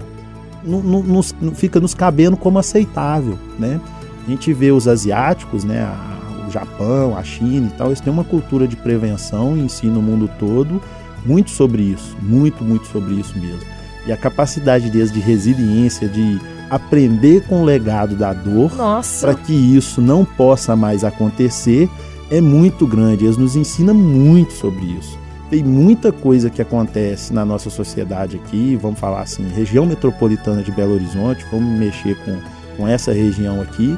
não, 0.64 1.24
fica 1.54 1.80
nos 1.80 1.94
cabendo 1.94 2.38
como 2.38 2.60
aceitável, 2.60 3.40
né? 3.58 3.82
A 4.26 4.30
gente 4.30 4.54
vê 4.54 4.72
os 4.72 4.88
asiáticos, 4.88 5.64
né, 5.64 5.82
a, 5.82 6.48
o 6.48 6.52
Japão, 6.52 7.18
a 7.18 7.24
China 7.24 7.68
e 7.68 7.78
tal, 7.78 7.88
eles 7.88 8.02
têm 8.02 8.14
uma 8.14 8.24
cultura 8.24 8.68
de 8.68 8.76
prevenção 8.76 9.58
e 9.58 9.62
ensino 9.62 9.96
no 9.96 10.02
mundo 10.02 10.30
todo 10.38 10.82
muito 11.26 11.50
sobre 11.52 11.82
isso, 11.82 12.16
muito, 12.22 12.64
muito 12.64 12.88
sobre 12.88 13.16
isso 13.16 13.38
mesmo. 13.38 13.66
E 14.06 14.12
a 14.12 14.18
capacidade 14.18 14.90
deles 14.90 15.12
de 15.12 15.20
resiliência, 15.20 16.08
de 16.08 16.40
aprender 16.70 17.44
com 17.48 17.62
o 17.62 17.66
legado 17.66 18.16
da 18.16 18.34
dor, 18.34 18.72
para 19.22 19.36
que 19.36 19.54
isso 19.54 20.02
não 20.02 20.26
possa 20.26 20.76
mais 20.76 21.04
acontecer, 21.04 21.90
é 22.30 22.42
muito 22.42 22.86
grande. 22.86 23.26
Eles 23.26 23.38
nos 23.38 23.56
ensinam 23.56 23.94
muito 23.94 24.54
sobre 24.54 24.86
isso. 24.86 25.18
Tem 25.50 25.64
muita 25.64 26.12
coisa 26.12 26.50
que 26.50 26.62
acontece 26.62 27.34
na 27.34 27.46
nossa 27.46 27.70
sociedade 27.70 28.36
aqui, 28.36 28.78
vamos 28.82 29.00
falar 29.00 29.22
assim, 29.22 29.48
região 29.48 29.86
metropolitana 29.86 30.62
de 30.62 30.72
Belo 30.72 30.96
Horizonte, 30.96 31.46
vamos 31.50 31.80
mexer 31.80 32.18
com, 32.26 32.38
com 32.76 32.88
essa 32.88 33.14
região 33.14 33.62
aqui, 33.62 33.98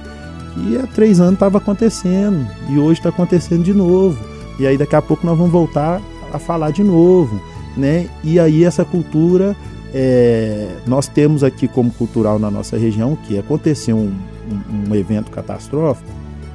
que 0.53 0.77
há 0.77 0.85
três 0.85 1.19
anos 1.19 1.33
estava 1.33 1.57
acontecendo 1.57 2.45
e 2.69 2.77
hoje 2.77 2.99
está 2.99 3.09
acontecendo 3.09 3.63
de 3.63 3.73
novo. 3.73 4.23
E 4.59 4.67
aí 4.67 4.77
daqui 4.77 4.95
a 4.95 5.01
pouco 5.01 5.25
nós 5.25 5.38
vamos 5.38 5.51
voltar 5.51 5.99
a 6.31 6.38
falar 6.38 6.69
de 6.69 6.83
novo, 6.83 7.41
né? 7.75 8.07
E 8.23 8.39
aí 8.39 8.63
essa 8.63 8.85
cultura 8.85 9.55
é, 9.93 10.67
nós 10.86 11.08
temos 11.08 11.43
aqui 11.43 11.67
como 11.67 11.91
cultural 11.91 12.38
na 12.38 12.51
nossa 12.51 12.77
região 12.77 13.15
que 13.15 13.38
aconteceu 13.38 13.98
um, 13.98 14.13
um, 14.51 14.89
um 14.91 14.96
evento 14.96 15.31
catastrófico. 15.31 16.10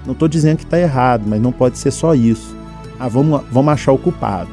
Não 0.07 0.13
estou 0.13 0.29
dizendo 0.29 0.59
que 0.59 0.65
está 0.65 0.79
errado, 0.79 1.25
mas 1.27 1.41
não 1.41 1.53
pode 1.53 1.79
ser 1.79 1.91
só 1.91 2.15
isso. 2.15 2.55
Ah, 2.99 3.09
vamos, 3.09 3.43
vamos 3.51 3.73
achar 3.73 3.93
o 3.93 3.99
culpado, 3.99 4.51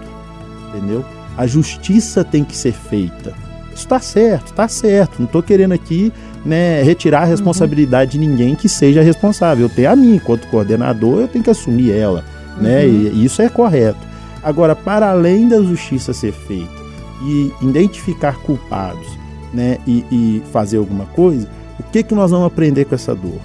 entendeu? 0.69 1.05
A 1.37 1.45
justiça 1.45 2.23
tem 2.23 2.43
que 2.43 2.55
ser 2.55 2.73
feita. 2.73 3.33
Isso 3.67 3.85
está 3.85 3.99
certo, 3.99 4.47
está 4.47 4.67
certo. 4.67 5.19
Não 5.19 5.25
estou 5.25 5.43
querendo 5.43 5.73
aqui 5.73 6.11
né, 6.45 6.81
retirar 6.81 7.21
a 7.21 7.25
responsabilidade 7.25 8.17
uhum. 8.17 8.23
de 8.23 8.29
ninguém 8.29 8.55
que 8.55 8.67
seja 8.67 9.01
responsável. 9.01 9.65
Eu 9.65 9.69
tenho 9.69 9.91
a 9.91 9.95
mim, 9.95 10.15
enquanto 10.15 10.47
coordenador, 10.47 11.21
eu 11.21 11.27
tenho 11.27 11.43
que 11.43 11.49
assumir 11.49 11.91
ela. 11.91 12.23
Né? 12.57 12.85
Uhum. 12.85 12.91
E 13.13 13.25
isso 13.25 13.41
é 13.41 13.49
correto. 13.49 13.99
Agora, 14.43 14.75
para 14.75 15.09
além 15.09 15.47
da 15.47 15.61
justiça 15.61 16.13
ser 16.13 16.33
feita, 16.33 16.80
e 17.21 17.53
identificar 17.61 18.37
culpados 18.37 19.07
né, 19.53 19.77
e, 19.85 20.05
e 20.11 20.43
fazer 20.51 20.77
alguma 20.77 21.05
coisa, 21.07 21.47
o 21.79 21.83
que, 21.83 22.03
que 22.03 22.15
nós 22.15 22.31
vamos 22.31 22.47
aprender 22.47 22.85
com 22.85 22.95
essa 22.95 23.15
dor? 23.15 23.39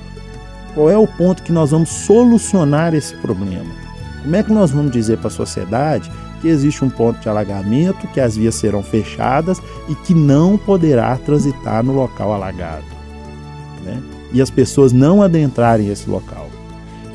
Qual 0.74 0.90
é 0.90 0.96
o 0.96 1.06
ponto 1.06 1.42
que 1.42 1.52
nós 1.52 1.70
vamos 1.70 1.88
solucionar 1.88 2.94
esse 2.94 3.14
problema? 3.16 3.70
Como 4.22 4.36
é 4.36 4.42
que 4.42 4.52
nós 4.52 4.70
vamos 4.70 4.92
dizer 4.92 5.18
para 5.18 5.28
a 5.28 5.30
sociedade 5.30 6.10
que 6.40 6.48
existe 6.48 6.84
um 6.84 6.90
ponto 6.90 7.18
de 7.20 7.28
alagamento, 7.28 8.06
que 8.08 8.20
as 8.20 8.36
vias 8.36 8.56
serão 8.56 8.82
fechadas 8.82 9.60
e 9.88 9.94
que 9.94 10.12
não 10.12 10.58
poderá 10.58 11.16
transitar 11.16 11.82
no 11.82 11.94
local 11.94 12.32
alagado? 12.32 12.84
Né? 13.84 14.02
E 14.32 14.42
as 14.42 14.50
pessoas 14.50 14.92
não 14.92 15.22
adentrarem 15.22 15.88
esse 15.88 16.10
local. 16.10 16.48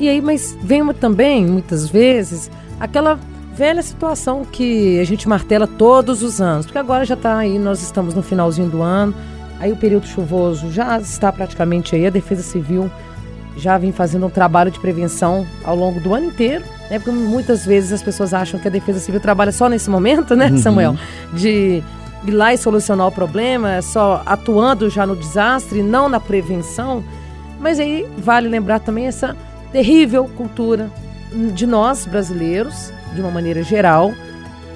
E 0.00 0.08
aí, 0.08 0.20
mas 0.20 0.56
vem 0.60 0.84
também, 0.94 1.46
muitas 1.46 1.88
vezes, 1.88 2.50
aquela 2.80 3.20
velha 3.54 3.82
situação 3.82 4.44
que 4.44 4.98
a 4.98 5.04
gente 5.04 5.28
martela 5.28 5.66
todos 5.66 6.22
os 6.22 6.40
anos, 6.40 6.66
porque 6.66 6.78
agora 6.78 7.04
já 7.04 7.14
está 7.14 7.36
aí, 7.36 7.58
nós 7.58 7.82
estamos 7.82 8.14
no 8.14 8.22
finalzinho 8.22 8.68
do 8.68 8.82
ano, 8.82 9.14
aí 9.60 9.70
o 9.70 9.76
período 9.76 10.06
chuvoso 10.06 10.70
já 10.72 10.98
está 10.98 11.30
praticamente 11.30 11.94
aí, 11.94 12.06
a 12.06 12.10
Defesa 12.10 12.42
Civil 12.42 12.90
já 13.56 13.76
vem 13.76 13.92
fazendo 13.92 14.24
um 14.24 14.30
trabalho 14.30 14.70
de 14.70 14.80
prevenção 14.80 15.46
ao 15.62 15.76
longo 15.76 16.00
do 16.00 16.14
ano 16.14 16.26
inteiro, 16.26 16.64
né? 16.90 16.98
Porque 16.98 17.10
muitas 17.10 17.66
vezes 17.66 17.92
as 17.92 18.02
pessoas 18.02 18.32
acham 18.32 18.58
que 18.58 18.66
a 18.66 18.70
Defesa 18.70 18.98
Civil 18.98 19.20
trabalha 19.20 19.52
só 19.52 19.68
nesse 19.68 19.90
momento, 19.90 20.34
né, 20.34 20.48
uhum. 20.48 20.56
Samuel? 20.56 20.96
De 21.34 21.82
ir 22.26 22.30
lá 22.30 22.54
e 22.54 22.58
solucionar 22.58 23.06
o 23.06 23.12
problema, 23.12 23.82
só 23.82 24.22
atuando 24.24 24.88
já 24.88 25.06
no 25.06 25.14
desastre, 25.14 25.82
não 25.82 26.08
na 26.08 26.18
prevenção. 26.18 27.04
Mas 27.60 27.78
aí 27.78 28.08
vale 28.16 28.48
lembrar 28.48 28.80
também 28.80 29.06
essa 29.06 29.36
terrível 29.70 30.24
cultura 30.24 30.90
de 31.54 31.66
nós 31.66 32.06
brasileiros 32.06 32.90
de 33.14 33.20
uma 33.20 33.30
maneira 33.30 33.62
geral, 33.62 34.12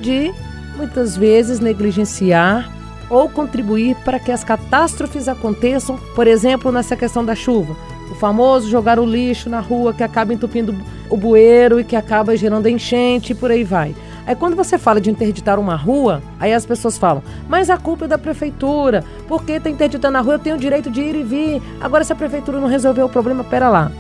de 0.00 0.32
muitas 0.76 1.16
vezes 1.16 1.60
negligenciar 1.60 2.70
ou 3.08 3.28
contribuir 3.28 3.96
para 4.04 4.18
que 4.18 4.32
as 4.32 4.42
catástrofes 4.42 5.28
aconteçam, 5.28 5.98
por 6.14 6.26
exemplo, 6.26 6.72
nessa 6.72 6.96
questão 6.96 7.24
da 7.24 7.34
chuva. 7.34 7.76
O 8.10 8.14
famoso 8.14 8.68
jogar 8.68 8.98
o 8.98 9.04
lixo 9.04 9.48
na 9.48 9.60
rua 9.60 9.92
que 9.92 10.02
acaba 10.02 10.32
entupindo 10.32 10.74
o 11.08 11.16
bueiro 11.16 11.80
e 11.80 11.84
que 11.84 11.96
acaba 11.96 12.36
gerando 12.36 12.68
enchente 12.68 13.32
e 13.32 13.34
por 13.34 13.50
aí 13.50 13.64
vai. 13.64 13.94
Aí 14.26 14.34
quando 14.34 14.56
você 14.56 14.76
fala 14.76 15.00
de 15.00 15.08
interditar 15.08 15.58
uma 15.58 15.76
rua, 15.76 16.20
aí 16.40 16.52
as 16.52 16.66
pessoas 16.66 16.98
falam, 16.98 17.22
mas 17.48 17.70
a 17.70 17.78
culpa 17.78 18.06
é 18.06 18.08
da 18.08 18.18
prefeitura, 18.18 19.04
porque 19.28 19.52
está 19.52 19.70
interditando 19.70 20.18
a 20.18 20.20
rua, 20.20 20.34
eu 20.34 20.38
tenho 20.38 20.56
o 20.56 20.58
direito 20.58 20.90
de 20.90 21.00
ir 21.00 21.14
e 21.14 21.22
vir. 21.22 21.62
Agora 21.80 22.02
se 22.02 22.12
a 22.12 22.16
prefeitura 22.16 22.60
não 22.60 22.66
resolveu 22.66 23.06
o 23.06 23.08
problema, 23.08 23.44
pera 23.44 23.68
lá. 23.68 23.90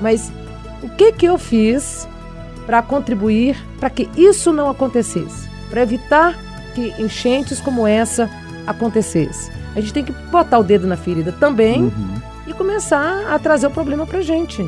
Mas 0.00 0.32
o 0.82 0.88
que 0.88 1.12
que 1.12 1.26
eu 1.26 1.38
fiz 1.38 2.08
para 2.68 2.82
contribuir 2.82 3.56
para 3.80 3.88
que 3.88 4.06
isso 4.14 4.52
não 4.52 4.68
acontecesse, 4.68 5.48
para 5.70 5.80
evitar 5.80 6.38
que 6.74 6.92
enchentes 7.02 7.60
como 7.60 7.86
essa 7.86 8.28
acontecesse. 8.66 9.50
A 9.74 9.80
gente 9.80 9.94
tem 9.94 10.04
que 10.04 10.12
botar 10.30 10.58
o 10.58 10.62
dedo 10.62 10.86
na 10.86 10.94
ferida 10.94 11.32
também 11.32 11.84
uhum. 11.84 12.14
e 12.46 12.52
começar 12.52 13.26
a 13.32 13.38
trazer 13.38 13.68
o 13.68 13.70
problema 13.70 14.06
para 14.06 14.18
a 14.18 14.22
gente. 14.22 14.62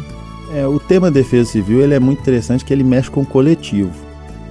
É, 0.55 0.67
o 0.67 0.81
tema 0.81 1.11
defesa 1.11 1.51
civil 1.51 1.83
ele 1.83 1.93
é 1.93 2.01
muito 2.01 2.21
interessante 2.21 2.65
que 2.65 2.73
ele 2.73 2.83
mexe 2.83 3.11
com 3.11 3.21
o 3.21 3.27
coletivo. 3.27 3.93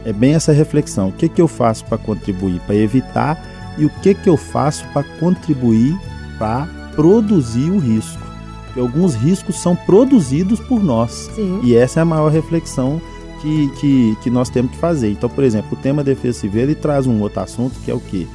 É 0.05 0.13
bem 0.13 0.35
essa 0.35 0.51
reflexão. 0.51 1.07
O 1.07 1.11
que, 1.11 1.27
que 1.27 1.41
eu 1.41 1.47
faço 1.47 1.83
para 1.85 1.97
contribuir, 1.97 2.61
para 2.67 2.75
evitar 2.75 3.43
e 3.79 3.85
o 3.85 3.89
que, 3.89 4.13
que 4.13 4.29
eu 4.29 4.37
faço 4.37 4.85
para 4.93 5.03
contribuir 5.19 5.97
para 6.37 6.67
produzir 6.95 7.71
o 7.71 7.79
risco. 7.79 8.21
Porque 8.65 8.79
alguns 8.79 9.15
riscos 9.15 9.59
são 9.59 9.75
produzidos 9.75 10.59
por 10.59 10.83
nós. 10.83 11.31
Sim. 11.33 11.61
E 11.63 11.75
essa 11.75 11.99
é 11.99 12.03
a 12.03 12.05
maior 12.05 12.31
reflexão 12.31 13.01
que, 13.41 13.67
que, 13.79 14.17
que 14.23 14.29
nós 14.29 14.49
temos 14.49 14.71
que 14.71 14.77
fazer. 14.77 15.11
Então, 15.11 15.29
por 15.29 15.43
exemplo, 15.43 15.69
o 15.73 15.81
tema 15.81 16.03
defesa 16.03 16.39
civil 16.39 16.61
ele 16.61 16.75
traz 16.75 17.07
um 17.07 17.21
outro 17.21 17.41
assunto 17.41 17.79
que 17.83 17.91
é 17.91 17.93
o 17.93 17.99
que? 17.99 18.27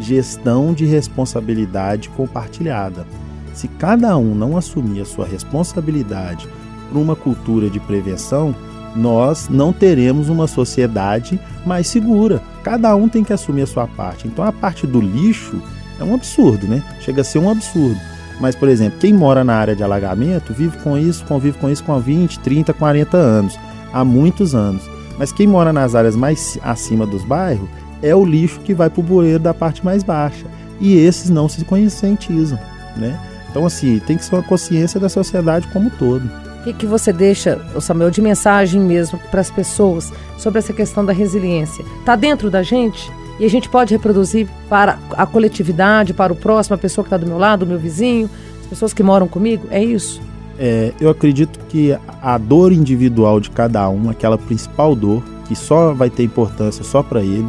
Gestão 0.00 0.72
de 0.72 0.84
responsabilidade 0.84 2.08
compartilhada. 2.10 3.06
Se 3.52 3.68
cada 3.68 4.16
um 4.16 4.34
não 4.34 4.56
assumir 4.56 5.02
a 5.02 5.04
sua 5.04 5.26
responsabilidade 5.26 6.48
por 6.90 6.98
uma 6.98 7.14
cultura 7.14 7.68
de 7.68 7.78
prevenção, 7.78 8.54
nós 8.96 9.48
não 9.48 9.72
teremos 9.72 10.28
uma 10.28 10.46
sociedade 10.46 11.38
mais 11.64 11.86
segura. 11.86 12.42
Cada 12.62 12.94
um 12.96 13.08
tem 13.08 13.24
que 13.24 13.32
assumir 13.32 13.62
a 13.62 13.66
sua 13.66 13.86
parte. 13.86 14.26
Então 14.26 14.44
a 14.44 14.52
parte 14.52 14.86
do 14.86 15.00
lixo 15.00 15.60
é 16.00 16.04
um 16.04 16.14
absurdo, 16.14 16.66
né? 16.66 16.82
Chega 17.00 17.20
a 17.20 17.24
ser 17.24 17.38
um 17.38 17.50
absurdo. 17.50 18.00
Mas, 18.40 18.56
por 18.56 18.68
exemplo, 18.68 18.98
quem 18.98 19.12
mora 19.12 19.44
na 19.44 19.54
área 19.54 19.76
de 19.76 19.84
alagamento 19.84 20.52
vive 20.52 20.76
com 20.78 20.98
isso, 20.98 21.24
convive 21.26 21.58
com 21.58 21.70
isso 21.70 21.84
com 21.84 21.98
20, 22.00 22.40
30, 22.40 22.72
40 22.72 23.16
anos 23.16 23.58
há 23.92 24.04
muitos 24.04 24.54
anos. 24.54 24.82
Mas 25.18 25.32
quem 25.32 25.46
mora 25.46 25.72
nas 25.72 25.94
áreas 25.94 26.16
mais 26.16 26.58
acima 26.62 27.06
dos 27.06 27.22
bairros 27.22 27.68
é 28.02 28.14
o 28.14 28.24
lixo 28.24 28.60
que 28.60 28.74
vai 28.74 28.90
para 28.90 29.00
o 29.00 29.04
bueiro 29.04 29.38
da 29.38 29.54
parte 29.54 29.84
mais 29.84 30.02
baixa. 30.02 30.46
E 30.80 30.96
esses 30.96 31.30
não 31.30 31.48
se 31.48 31.64
conscientizam, 31.64 32.58
né? 32.96 33.18
Então, 33.50 33.66
assim, 33.66 33.98
tem 34.00 34.16
que 34.16 34.24
ser 34.24 34.34
uma 34.34 34.42
consciência 34.42 34.98
da 34.98 35.08
sociedade 35.08 35.68
como 35.68 35.86
um 35.86 35.90
todo. 35.90 36.24
O 36.60 36.64
que, 36.64 36.72
que 36.72 36.86
você 36.86 37.12
deixa, 37.12 37.60
Samuel, 37.80 38.10
de 38.10 38.22
mensagem 38.22 38.80
mesmo 38.80 39.18
para 39.30 39.40
as 39.40 39.50
pessoas 39.50 40.12
sobre 40.38 40.58
essa 40.58 40.72
questão 40.72 41.04
da 41.04 41.12
resiliência? 41.12 41.84
Está 42.00 42.16
dentro 42.16 42.50
da 42.50 42.62
gente? 42.62 43.12
E 43.38 43.44
a 43.44 43.50
gente 43.50 43.68
pode 43.68 43.92
reproduzir 43.92 44.48
para 44.68 44.98
a 45.12 45.26
coletividade, 45.26 46.14
para 46.14 46.32
o 46.32 46.36
próximo, 46.36 46.74
a 46.74 46.78
pessoa 46.78 47.04
que 47.04 47.08
está 47.08 47.16
do 47.16 47.26
meu 47.26 47.38
lado, 47.38 47.64
o 47.64 47.66
meu 47.66 47.78
vizinho, 47.78 48.30
as 48.60 48.66
pessoas 48.66 48.94
que 48.94 49.02
moram 49.02 49.28
comigo? 49.28 49.66
É 49.70 49.82
isso? 49.82 50.20
É, 50.58 50.92
eu 51.00 51.08
acredito 51.10 51.58
que 51.68 51.96
a 52.22 52.38
dor 52.38 52.72
individual 52.72 53.40
de 53.40 53.50
cada 53.50 53.88
um, 53.88 54.10
aquela 54.10 54.38
principal 54.38 54.94
dor, 54.94 55.22
que 55.46 55.56
só 55.56 55.92
vai 55.92 56.10
ter 56.10 56.22
importância 56.22 56.84
só 56.84 57.02
para 57.02 57.20
ele, 57.22 57.48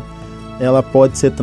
ela 0.59 0.81
pode 0.81 1.17
ser 1.17 1.33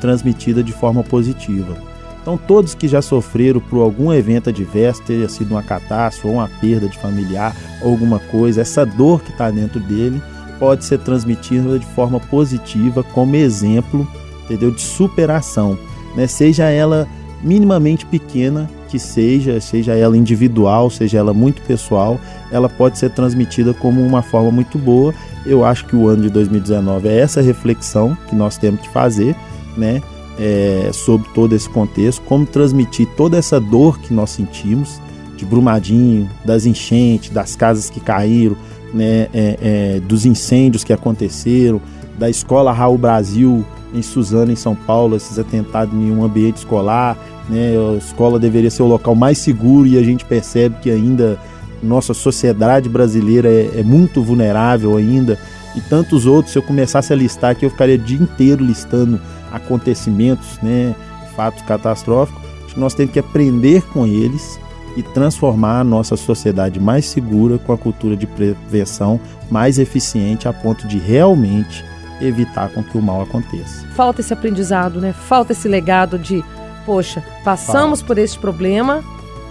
transmitida 0.00 0.62
de 0.62 0.72
forma 0.72 1.02
positiva. 1.02 1.76
Então, 2.20 2.36
todos 2.36 2.74
que 2.74 2.86
já 2.86 3.00
sofreram 3.00 3.60
por 3.60 3.80
algum 3.80 4.12
evento 4.12 4.50
adverso, 4.50 5.02
tenha 5.02 5.28
sido 5.28 5.52
uma 5.52 5.62
catástrofe 5.62 6.26
ou 6.26 6.34
uma 6.34 6.48
perda 6.60 6.88
de 6.88 6.98
familiar, 6.98 7.56
alguma 7.82 8.18
coisa, 8.18 8.60
essa 8.60 8.84
dor 8.84 9.22
que 9.22 9.30
está 9.30 9.50
dentro 9.50 9.80
dele 9.80 10.20
pode 10.58 10.84
ser 10.84 10.98
transmitida 10.98 11.78
de 11.78 11.86
forma 11.86 12.20
positiva, 12.20 13.02
como 13.02 13.34
exemplo, 13.36 14.06
entendeu? 14.44 14.70
De 14.70 14.82
superação, 14.82 15.78
né? 16.14 16.26
Seja 16.26 16.64
ela 16.64 17.08
minimamente 17.42 18.04
pequena 18.04 18.68
que 18.88 18.98
seja, 18.98 19.60
seja 19.60 19.94
ela 19.94 20.16
individual, 20.16 20.90
seja 20.90 21.18
ela 21.18 21.32
muito 21.32 21.62
pessoal, 21.62 22.18
ela 22.50 22.68
pode 22.68 22.98
ser 22.98 23.10
transmitida 23.10 23.72
como 23.74 24.04
uma 24.04 24.22
forma 24.22 24.50
muito 24.50 24.78
boa. 24.78 25.14
Eu 25.46 25.64
acho 25.64 25.86
que 25.86 25.94
o 25.94 26.08
ano 26.08 26.22
de 26.22 26.30
2019 26.30 27.08
é 27.08 27.18
essa 27.18 27.40
reflexão 27.40 28.16
que 28.28 28.34
nós 28.34 28.56
temos 28.56 28.80
que 28.80 28.88
fazer, 28.88 29.36
né? 29.76 30.02
É, 30.40 30.90
sobre 30.92 31.28
todo 31.34 31.52
esse 31.52 31.68
contexto, 31.68 32.22
como 32.22 32.46
transmitir 32.46 33.08
toda 33.16 33.36
essa 33.36 33.60
dor 33.60 33.98
que 33.98 34.14
nós 34.14 34.30
sentimos 34.30 35.00
de 35.36 35.44
Brumadinho, 35.44 36.28
das 36.44 36.64
enchentes, 36.64 37.30
das 37.30 37.56
casas 37.56 37.90
que 37.90 37.98
caíram, 38.00 38.56
né, 38.92 39.28
é, 39.32 39.58
é, 39.60 40.00
dos 40.00 40.24
incêndios 40.24 40.84
que 40.84 40.92
aconteceram, 40.92 41.80
da 42.18 42.28
escola 42.28 42.72
Raul 42.72 42.98
Brasil 42.98 43.64
em 43.94 44.02
Suzano, 44.02 44.52
em 44.52 44.56
São 44.56 44.74
Paulo, 44.74 45.16
esses 45.16 45.38
atentados 45.38 45.94
em 45.94 46.10
um 46.10 46.22
ambiente 46.22 46.56
escolar. 46.56 47.16
Né? 47.48 47.74
A 47.76 47.96
escola 47.96 48.38
deveria 48.38 48.70
ser 48.70 48.82
o 48.82 48.86
local 48.86 49.14
mais 49.14 49.38
seguro 49.38 49.86
e 49.86 49.98
a 49.98 50.02
gente 50.02 50.24
percebe 50.24 50.76
que 50.80 50.90
ainda 50.90 51.38
nossa 51.82 52.12
sociedade 52.12 52.88
brasileira 52.88 53.48
é, 53.48 53.80
é 53.80 53.82
muito 53.82 54.22
vulnerável 54.22 54.96
ainda. 54.96 55.38
E 55.76 55.80
tantos 55.80 56.26
outros, 56.26 56.52
se 56.52 56.58
eu 56.58 56.62
começasse 56.62 57.12
a 57.12 57.16
listar 57.16 57.52
aqui, 57.52 57.64
eu 57.64 57.70
ficaria 57.70 57.94
o 57.94 57.98
dia 57.98 58.18
inteiro 58.18 58.64
listando 58.64 59.20
acontecimentos, 59.52 60.58
né, 60.62 60.94
fatos 61.36 61.62
catastróficos. 61.62 62.42
Acho 62.64 62.74
que 62.74 62.80
nós 62.80 62.94
temos 62.94 63.12
que 63.12 63.18
aprender 63.18 63.82
com 63.82 64.06
eles 64.06 64.58
e 64.96 65.02
transformar 65.02 65.80
a 65.80 65.84
nossa 65.84 66.16
sociedade 66.16 66.80
mais 66.80 67.06
segura 67.06 67.58
com 67.58 67.72
a 67.72 67.78
cultura 67.78 68.16
de 68.16 68.26
prevenção 68.26 69.20
mais 69.50 69.78
eficiente 69.78 70.48
a 70.48 70.52
ponto 70.52 70.88
de 70.88 70.98
realmente 70.98 71.84
evitar 72.20 72.68
com 72.70 72.82
que 72.82 72.98
o 72.98 73.02
mal 73.02 73.22
aconteça. 73.22 73.86
Falta 73.94 74.20
esse 74.20 74.32
aprendizado, 74.32 75.00
né? 75.00 75.12
Falta 75.12 75.52
esse 75.52 75.68
legado 75.68 76.18
de, 76.18 76.44
poxa, 76.88 77.22
passamos 77.44 78.00
por 78.00 78.16
esse 78.16 78.38
problema, 78.38 79.04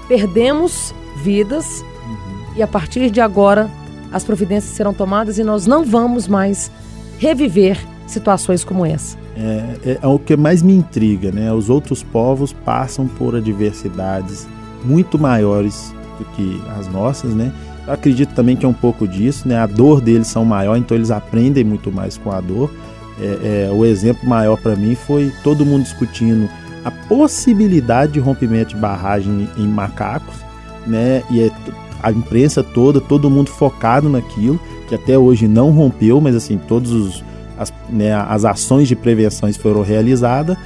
perdemos 0.08 0.92
vidas 1.18 1.86
uhum. 2.04 2.56
e 2.56 2.64
a 2.64 2.68
partir 2.68 3.12
de 3.12 3.22
agora 3.22 3.70
as 4.12 4.24
providências 4.24 4.74
serão 4.74 4.92
tomadas 4.92 5.38
e 5.38 5.44
nós 5.44 5.68
não 5.68 5.86
vamos 5.86 6.28
mais 6.28 6.72
reviver 7.20 7.78
situações 8.08 8.64
como 8.64 8.84
essa. 8.84 9.20
É, 9.36 9.92
é, 9.92 10.00
é 10.02 10.08
o 10.08 10.18
que 10.18 10.36
mais 10.36 10.64
me 10.64 10.74
intriga, 10.74 11.32
né? 11.32 11.54
Os 11.54 11.70
outros 11.70 12.02
povos 12.02 12.52
passam 12.52 13.08
por 13.08 13.36
adversidades 13.36 14.48
muito 14.84 15.20
maiores 15.20 15.94
do 16.18 16.26
que 16.34 16.60
as 16.76 16.88
nossas, 16.88 17.36
né? 17.36 17.54
Eu 17.86 17.94
acredito 17.94 18.34
também 18.34 18.56
que 18.56 18.66
é 18.66 18.70
um 18.70 18.74
pouco 18.74 19.08
disso, 19.08 19.48
né? 19.48 19.60
A 19.60 19.68
dor 19.68 20.02
deles 20.02 20.26
são 20.26 20.44
maior, 20.44 20.76
então 20.76 20.98
eles 20.98 21.12
aprendem 21.12 21.64
muito 21.64 21.92
mais 21.92 22.18
com 22.18 22.32
a 22.32 22.42
dor. 22.42 22.74
É, 23.22 23.68
é, 23.68 23.72
o 23.72 23.86
exemplo 23.86 24.28
maior 24.28 24.58
para 24.58 24.76
mim 24.76 24.96
foi 24.96 25.32
todo 25.44 25.64
mundo 25.64 25.84
discutindo 25.84 26.50
a 26.88 26.92
possibilidade 26.92 28.14
de 28.14 28.20
rompimento 28.20 28.74
de 28.74 28.78
barragem 28.78 29.50
em 29.58 29.68
macacos, 29.68 30.36
né? 30.86 31.22
E 31.30 31.42
é, 31.42 31.52
a 32.02 32.12
imprensa 32.12 32.64
toda, 32.64 33.02
todo 33.02 33.30
mundo 33.30 33.50
focado 33.50 34.08
naquilo, 34.08 34.58
que 34.88 34.96
até 34.96 35.18
hoje 35.18 35.50
não 35.50 35.72
rompeu, 35.72 36.22
mas 36.22 36.34
assim, 36.34 36.58
todas 36.58 37.22
as, 37.58 37.74
né, 37.90 38.14
as 38.14 38.46
ações 38.46 38.88
de 38.88 38.96
prevenção 38.96 39.52
foram 39.54 39.82
realizadas. 39.82 40.58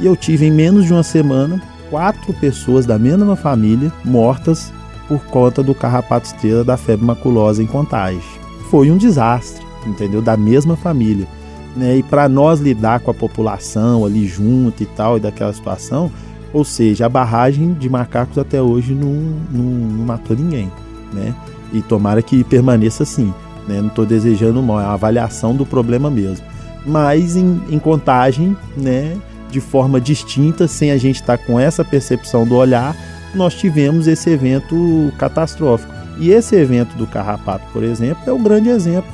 E 0.00 0.06
eu 0.06 0.16
tive 0.16 0.46
em 0.46 0.50
menos 0.50 0.86
de 0.86 0.94
uma 0.94 1.02
semana 1.02 1.60
quatro 1.90 2.32
pessoas 2.32 2.86
da 2.86 2.98
mesma 2.98 3.36
família 3.36 3.92
mortas 4.02 4.72
por 5.06 5.24
conta 5.26 5.62
do 5.62 5.74
carrapato 5.74 6.26
estrela 6.26 6.64
da 6.64 6.78
febre 6.78 7.04
maculosa 7.04 7.62
em 7.62 7.66
Contagem. 7.66 8.22
Foi 8.70 8.90
um 8.90 8.96
desastre, 8.96 9.64
entendeu? 9.86 10.22
Da 10.22 10.38
mesma 10.38 10.74
família. 10.74 11.28
Né? 11.76 11.98
E 11.98 12.02
para 12.02 12.28
nós 12.28 12.58
lidar 12.58 13.00
com 13.00 13.10
a 13.10 13.14
população 13.14 14.04
ali 14.04 14.26
junto 14.26 14.82
e 14.82 14.86
tal, 14.86 15.18
e 15.18 15.20
daquela 15.20 15.52
situação, 15.52 16.10
ou 16.52 16.64
seja, 16.64 17.06
a 17.06 17.08
barragem 17.08 17.74
de 17.74 17.88
macacos 17.88 18.38
até 18.38 18.62
hoje 18.62 18.94
não, 18.94 19.12
não, 19.52 19.62
não 19.62 20.04
matou 20.06 20.36
ninguém. 20.36 20.72
Né? 21.12 21.34
E 21.72 21.82
tomara 21.82 22.22
que 22.22 22.42
permaneça 22.42 23.02
assim. 23.02 23.32
Né? 23.68 23.80
Não 23.80 23.88
estou 23.88 24.06
desejando 24.06 24.62
mal, 24.62 24.80
é 24.80 24.84
uma 24.84 24.94
avaliação 24.94 25.54
do 25.54 25.66
problema 25.66 26.10
mesmo. 26.10 26.46
Mas 26.86 27.36
em, 27.36 27.60
em 27.68 27.78
contagem, 27.78 28.56
né, 28.76 29.16
de 29.50 29.60
forma 29.60 30.00
distinta, 30.00 30.68
sem 30.68 30.92
a 30.92 30.96
gente 30.96 31.16
estar 31.16 31.36
tá 31.36 31.44
com 31.44 31.58
essa 31.58 31.84
percepção 31.84 32.46
do 32.46 32.54
olhar, 32.54 32.96
nós 33.34 33.54
tivemos 33.54 34.06
esse 34.06 34.30
evento 34.30 35.12
catastrófico. 35.18 35.92
E 36.18 36.30
esse 36.30 36.56
evento 36.56 36.96
do 36.96 37.06
carrapato, 37.06 37.66
por 37.72 37.82
exemplo, 37.82 38.22
é 38.26 38.32
um 38.32 38.42
grande 38.42 38.70
exemplo. 38.70 39.10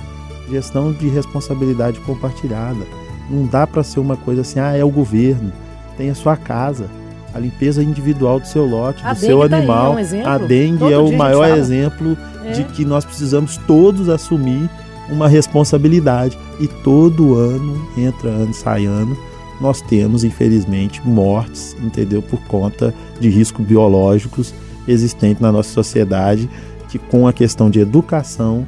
Gestão 0.50 0.92
de 0.92 1.08
responsabilidade 1.08 2.00
compartilhada. 2.00 2.84
Não 3.30 3.46
dá 3.46 3.66
para 3.66 3.82
ser 3.82 4.00
uma 4.00 4.16
coisa 4.16 4.42
assim, 4.42 4.58
ah, 4.60 4.76
é 4.76 4.84
o 4.84 4.90
governo, 4.90 5.52
tem 5.96 6.10
a 6.10 6.14
sua 6.14 6.36
casa, 6.36 6.90
a 7.34 7.38
limpeza 7.38 7.82
individual 7.82 8.40
do 8.40 8.46
seu 8.46 8.66
lote, 8.66 9.02
a 9.04 9.12
do 9.12 9.18
seu 9.18 9.42
animal. 9.42 9.94
Tá 9.94 10.16
é 10.16 10.22
um 10.22 10.26
a 10.26 10.38
dengue 10.38 10.78
Todo 10.78 10.92
é 10.92 10.98
o 10.98 11.12
maior 11.16 11.56
exemplo 11.56 12.16
é. 12.44 12.50
de 12.52 12.64
que 12.64 12.84
nós 12.84 13.04
precisamos 13.04 13.56
todos 13.66 14.08
assumir 14.08 14.68
uma 15.08 15.28
responsabilidade. 15.28 16.38
E 16.60 16.68
todo 16.68 17.34
ano, 17.34 17.88
entra 17.96 18.28
ano, 18.28 18.52
sai 18.52 18.84
ano, 18.84 19.16
nós 19.60 19.80
temos, 19.80 20.24
infelizmente, 20.24 21.00
mortes, 21.06 21.76
entendeu? 21.80 22.20
Por 22.20 22.40
conta 22.42 22.94
de 23.20 23.28
riscos 23.28 23.64
biológicos 23.64 24.52
existentes 24.86 25.40
na 25.40 25.52
nossa 25.52 25.70
sociedade, 25.70 26.50
que 26.88 26.98
com 26.98 27.26
a 27.26 27.32
questão 27.32 27.70
de 27.70 27.80
educação 27.80 28.66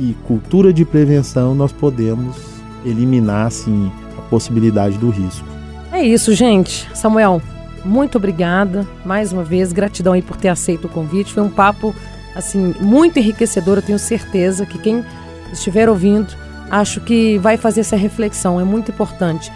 e 0.00 0.14
cultura 0.26 0.72
de 0.72 0.84
prevenção 0.84 1.54
nós 1.54 1.70
podemos 1.70 2.36
eliminar, 2.84 3.46
assim, 3.46 3.92
a 4.18 4.22
possibilidade 4.22 4.96
do 4.96 5.10
risco. 5.10 5.46
É 5.92 6.02
isso, 6.02 6.34
gente. 6.34 6.88
Samuel, 6.94 7.42
muito 7.84 8.16
obrigada 8.16 8.86
mais 9.04 9.32
uma 9.32 9.44
vez, 9.44 9.72
gratidão 9.72 10.14
aí 10.14 10.22
por 10.22 10.36
ter 10.36 10.48
aceito 10.48 10.86
o 10.86 10.88
convite. 10.88 11.34
Foi 11.34 11.42
um 11.42 11.50
papo 11.50 11.94
assim 12.34 12.74
muito 12.80 13.18
enriquecedor, 13.18 13.78
eu 13.78 13.82
tenho 13.82 13.98
certeza 13.98 14.64
que 14.64 14.78
quem 14.78 15.04
estiver 15.52 15.88
ouvindo, 15.88 16.34
acho 16.70 17.00
que 17.00 17.36
vai 17.38 17.56
fazer 17.56 17.80
essa 17.80 17.96
reflexão, 17.96 18.58
é 18.58 18.64
muito 18.64 18.90
importante. 18.90 19.52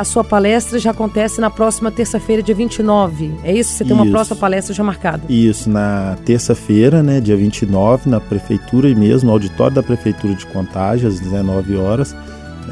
A 0.00 0.04
sua 0.04 0.24
palestra 0.24 0.78
já 0.78 0.92
acontece 0.92 1.42
na 1.42 1.50
próxima 1.50 1.90
terça-feira, 1.90 2.42
dia 2.42 2.54
29. 2.54 3.34
É 3.44 3.52
isso? 3.52 3.72
Você 3.72 3.84
tem 3.84 3.92
isso. 3.92 4.02
uma 4.02 4.10
próxima 4.10 4.34
palestra 4.34 4.74
já 4.74 4.82
marcada? 4.82 5.24
Isso, 5.28 5.68
na 5.68 6.16
terça-feira, 6.24 7.02
né, 7.02 7.20
dia 7.20 7.36
29, 7.36 8.08
na 8.08 8.18
prefeitura 8.18 8.88
e 8.88 8.94
mesmo, 8.94 9.26
no 9.26 9.34
auditório 9.34 9.74
da 9.74 9.82
prefeitura 9.82 10.34
de 10.34 10.46
Contagem, 10.46 11.06
às 11.06 11.20
19 11.20 11.76
horas. 11.76 12.16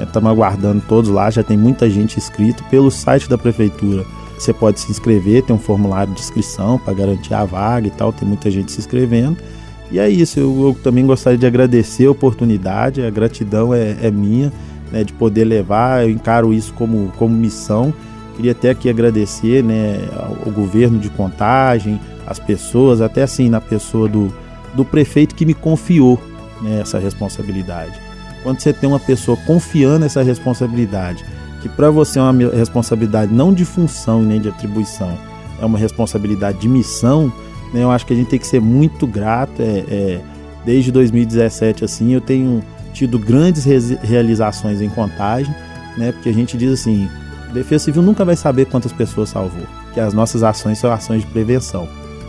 Estamos 0.01 0.27
né, 0.27 0.31
aguardando 0.31 0.83
todos 0.88 1.11
lá, 1.11 1.31
já 1.31 1.43
tem 1.43 1.55
muita 1.55 1.91
gente 1.91 2.17
inscrito 2.17 2.64
pelo 2.71 2.91
site 2.91 3.29
da 3.29 3.37
prefeitura. 3.37 4.07
Você 4.38 4.55
pode 4.55 4.81
se 4.81 4.91
inscrever, 4.91 5.43
tem 5.43 5.55
um 5.55 5.59
formulário 5.59 6.14
de 6.14 6.21
inscrição 6.21 6.79
para 6.79 6.95
garantir 6.95 7.35
a 7.35 7.45
vaga 7.45 7.88
e 7.88 7.91
tal, 7.91 8.11
tem 8.11 8.27
muita 8.27 8.51
gente 8.51 8.73
se 8.73 8.81
inscrevendo. 8.81 9.37
E 9.91 9.99
é 9.99 10.09
isso, 10.09 10.41
eu, 10.41 10.69
eu 10.69 10.77
também 10.83 11.05
gostaria 11.05 11.38
de 11.38 11.47
agradecer 11.47 12.07
a 12.07 12.11
oportunidade, 12.11 13.03
a 13.03 13.11
gratidão 13.11 13.75
é, 13.75 13.99
é 14.01 14.11
minha 14.11 14.51
né, 14.90 15.05
de 15.05 15.12
poder 15.12 15.44
levar, 15.44 16.05
eu 16.05 16.11
encaro 16.11 16.53
isso 16.53 16.72
como, 16.74 17.12
como 17.16 17.35
missão. 17.35 17.92
Queria 18.37 18.53
até 18.53 18.70
aqui 18.70 18.88
agradecer 18.88 19.64
né, 19.64 20.09
ao, 20.16 20.53
governo 20.53 20.98
de 20.98 21.11
Contagem, 21.11 22.01
as 22.27 22.38
pessoas, 22.38 23.01
até 23.01 23.22
assim 23.22 23.48
na 23.48 23.61
pessoa 23.61 24.09
do, 24.09 24.33
do 24.74 24.85
prefeito 24.85 25.35
que 25.35 25.44
me 25.44 25.55
confiou 25.55 26.20
né, 26.62 26.81
essa 26.81 26.98
responsabilidade. 26.98 27.98
Quando 28.42 28.61
você 28.61 28.72
tem 28.72 28.88
uma 28.88 29.01
pessoa 29.01 29.37
confiando 29.46 30.05
essa 30.05 30.22
responsabilidade, 30.22 31.24
que 31.61 31.68
para 31.68 31.90
você 31.90 32.18
é 32.18 32.22
uma 32.22 32.51
responsabilidade 32.51 33.35
não 33.35 33.53
de 33.53 33.64
função 33.64 34.22
nem 34.22 34.40
de 34.40 34.48
atribuição, 34.48 35.18
é 35.61 35.66
uma 35.66 35.79
responsabilidade 35.79 36.59
de 36.59 36.68
missão, 36.68 37.33
né, 37.72 37.83
eu 37.83 37.90
acho 37.90 38.07
que 38.07 38.12
a 38.12 38.16
gente 38.16 38.29
tem 38.29 38.38
que 38.38 38.46
ser 38.46 38.61
muito 38.61 39.07
grato. 39.07 39.61
É, 39.61 39.85
é, 39.88 40.20
desde 40.64 40.92
2017 40.92 41.85
assim, 41.85 42.12
eu 42.12 42.20
tenho 42.20 42.62
tido 42.99 43.17
grandes 43.19 43.65
realizações 44.03 44.81
em 44.81 44.89
contagem, 44.89 45.55
né? 45.97 46.11
Porque 46.11 46.29
a 46.29 46.35
gente 46.35 46.57
diz 46.57 46.73
assim, 46.73 47.09
Defesa 47.53 47.85
Civil 47.85 48.03
nunca 48.03 48.25
vai 48.25 48.35
saber 48.35 48.67
quantas 48.67 48.93
pessoas 48.93 49.29
salvou, 49.29 49.67
que 49.95 50.01
as 50.01 50.13
nossas 50.13 50.43
ações 50.43 50.79
são 50.79 50.93
ações 50.93 51.23
de 51.23 51.29
prevenção. 51.29 51.89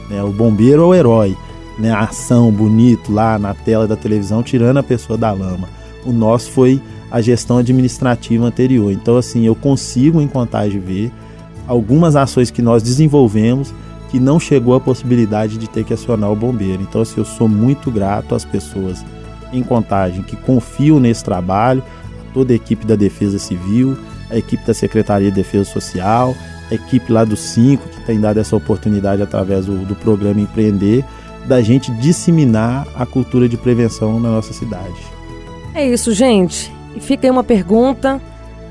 Né? 0.09 0.21
O 0.21 0.31
bombeiro 0.31 0.83
é 0.83 0.85
o 0.85 0.93
herói, 0.93 1.35
né? 1.79 1.91
A 1.91 2.01
ação 2.01 2.51
bonito 2.51 3.11
lá 3.11 3.39
na 3.39 3.55
tela 3.55 3.87
da 3.87 3.95
televisão 3.95 4.43
tirando 4.43 4.77
a 4.77 4.83
pessoa 4.83 5.17
da 5.17 5.31
lama. 5.31 5.67
O 6.05 6.11
nosso 6.11 6.51
foi 6.51 6.79
a 7.09 7.19
gestão 7.19 7.57
administrativa 7.57 8.45
anterior. 8.45 8.91
Então 8.91 9.17
assim, 9.17 9.45
eu 9.45 9.55
consigo 9.55 10.21
em 10.21 10.27
contagem 10.27 10.79
ver 10.79 11.11
algumas 11.67 12.15
ações 12.15 12.51
que 12.51 12.61
nós 12.61 12.83
desenvolvemos 12.83 13.73
que 14.11 14.19
não 14.19 14.39
chegou 14.39 14.75
a 14.75 14.79
possibilidade 14.79 15.57
de 15.57 15.67
ter 15.67 15.83
que 15.83 15.93
acionar 15.93 16.31
o 16.31 16.35
bombeiro. 16.35 16.83
Então 16.83 17.01
assim, 17.01 17.15
eu 17.17 17.25
sou 17.25 17.47
muito 17.47 17.89
grato 17.89 18.35
às 18.35 18.45
pessoas 18.45 19.03
em 19.51 19.63
Contagem 19.63 20.23
que 20.23 20.35
confiam 20.35 20.99
nesse 20.99 21.23
trabalho, 21.23 21.83
toda 22.33 22.53
a 22.53 22.55
equipe 22.55 22.85
da 22.85 22.95
Defesa 22.95 23.39
Civil, 23.39 23.97
a 24.29 24.37
equipe 24.37 24.65
da 24.65 24.73
Secretaria 24.73 25.29
de 25.29 25.35
Defesa 25.35 25.65
Social, 25.65 26.35
a 26.69 26.75
equipe 26.75 27.11
lá 27.11 27.23
do 27.23 27.35
Cinco, 27.35 27.87
que 27.89 28.01
tem 28.01 28.19
dado 28.19 28.39
essa 28.39 28.55
oportunidade 28.55 29.21
através 29.21 29.65
do, 29.65 29.85
do 29.85 29.95
programa 29.95 30.39
Empreender, 30.39 31.03
da 31.45 31.61
gente 31.61 31.91
disseminar 31.93 32.87
a 32.95 33.05
cultura 33.05 33.49
de 33.49 33.57
prevenção 33.57 34.19
na 34.19 34.29
nossa 34.29 34.53
cidade. 34.53 35.01
É 35.73 35.87
isso, 35.87 36.13
gente. 36.13 36.71
E 36.95 36.99
fica 36.99 37.25
aí 37.25 37.31
uma 37.31 37.43
pergunta 37.43 38.21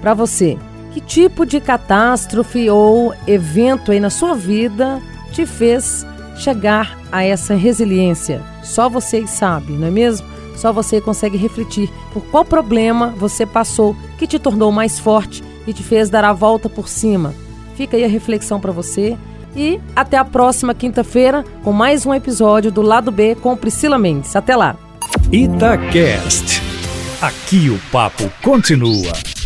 para 0.01 0.14
você. 0.14 0.57
Que 0.93 1.01
tipo 1.01 1.45
de 1.45 1.61
catástrofe 1.61 2.69
ou 2.71 3.14
evento 3.27 3.93
aí 3.93 4.01
na 4.01 4.11
sua 4.11 4.35
vida 4.35 5.01
te 5.33 5.45
fez 5.45 6.07
chegar 6.37 6.99
a 7.11 7.25
essa 7.25 7.55
resiliência? 7.55 8.41
Só 8.62 8.88
vocês 8.88 9.31
sabem, 9.31 9.77
não 9.77 9.88
é 9.88 9.91
mesmo? 9.91 10.27
Só 10.59 10.73
você 10.73 11.01
consegue 11.01 11.38
refletir 11.38 11.88
por 12.12 12.21
qual 12.25 12.44
problema 12.44 13.14
você 13.16 13.47
passou 13.47 13.94
que 14.18 14.27
te 14.27 14.40
tornou 14.40 14.73
mais 14.73 14.99
forte 14.99 15.40
e 15.68 15.73
te 15.73 15.85
fez 15.85 16.11
dar 16.11 16.25
a 16.25 16.33
volta 16.33 16.68
por 16.68 16.88
cima. 16.88 17.33
Fica 17.77 17.97
aí 17.97 18.05
a 18.05 18.09
reflexão 18.09 18.59
para 18.59 18.73
você 18.73 19.16
e 19.55 19.81
até 19.94 20.16
a 20.16 20.25
próxima 20.25 20.75
quinta-feira 20.75 21.44
com 21.62 21.73
mais 21.73 22.05
um 22.05 22.12
episódio 22.12 22.73
do 22.73 22.83
Lado 22.83 23.12
B 23.12 23.37
com 23.37 23.57
Priscila 23.57 23.99
Mendes. 23.99 24.35
Até 24.35 24.57
lá. 24.57 24.75
Itacast. 25.31 26.61
Aqui 27.23 27.71
o 27.71 27.79
papo 27.92 28.29
continua. 28.42 29.38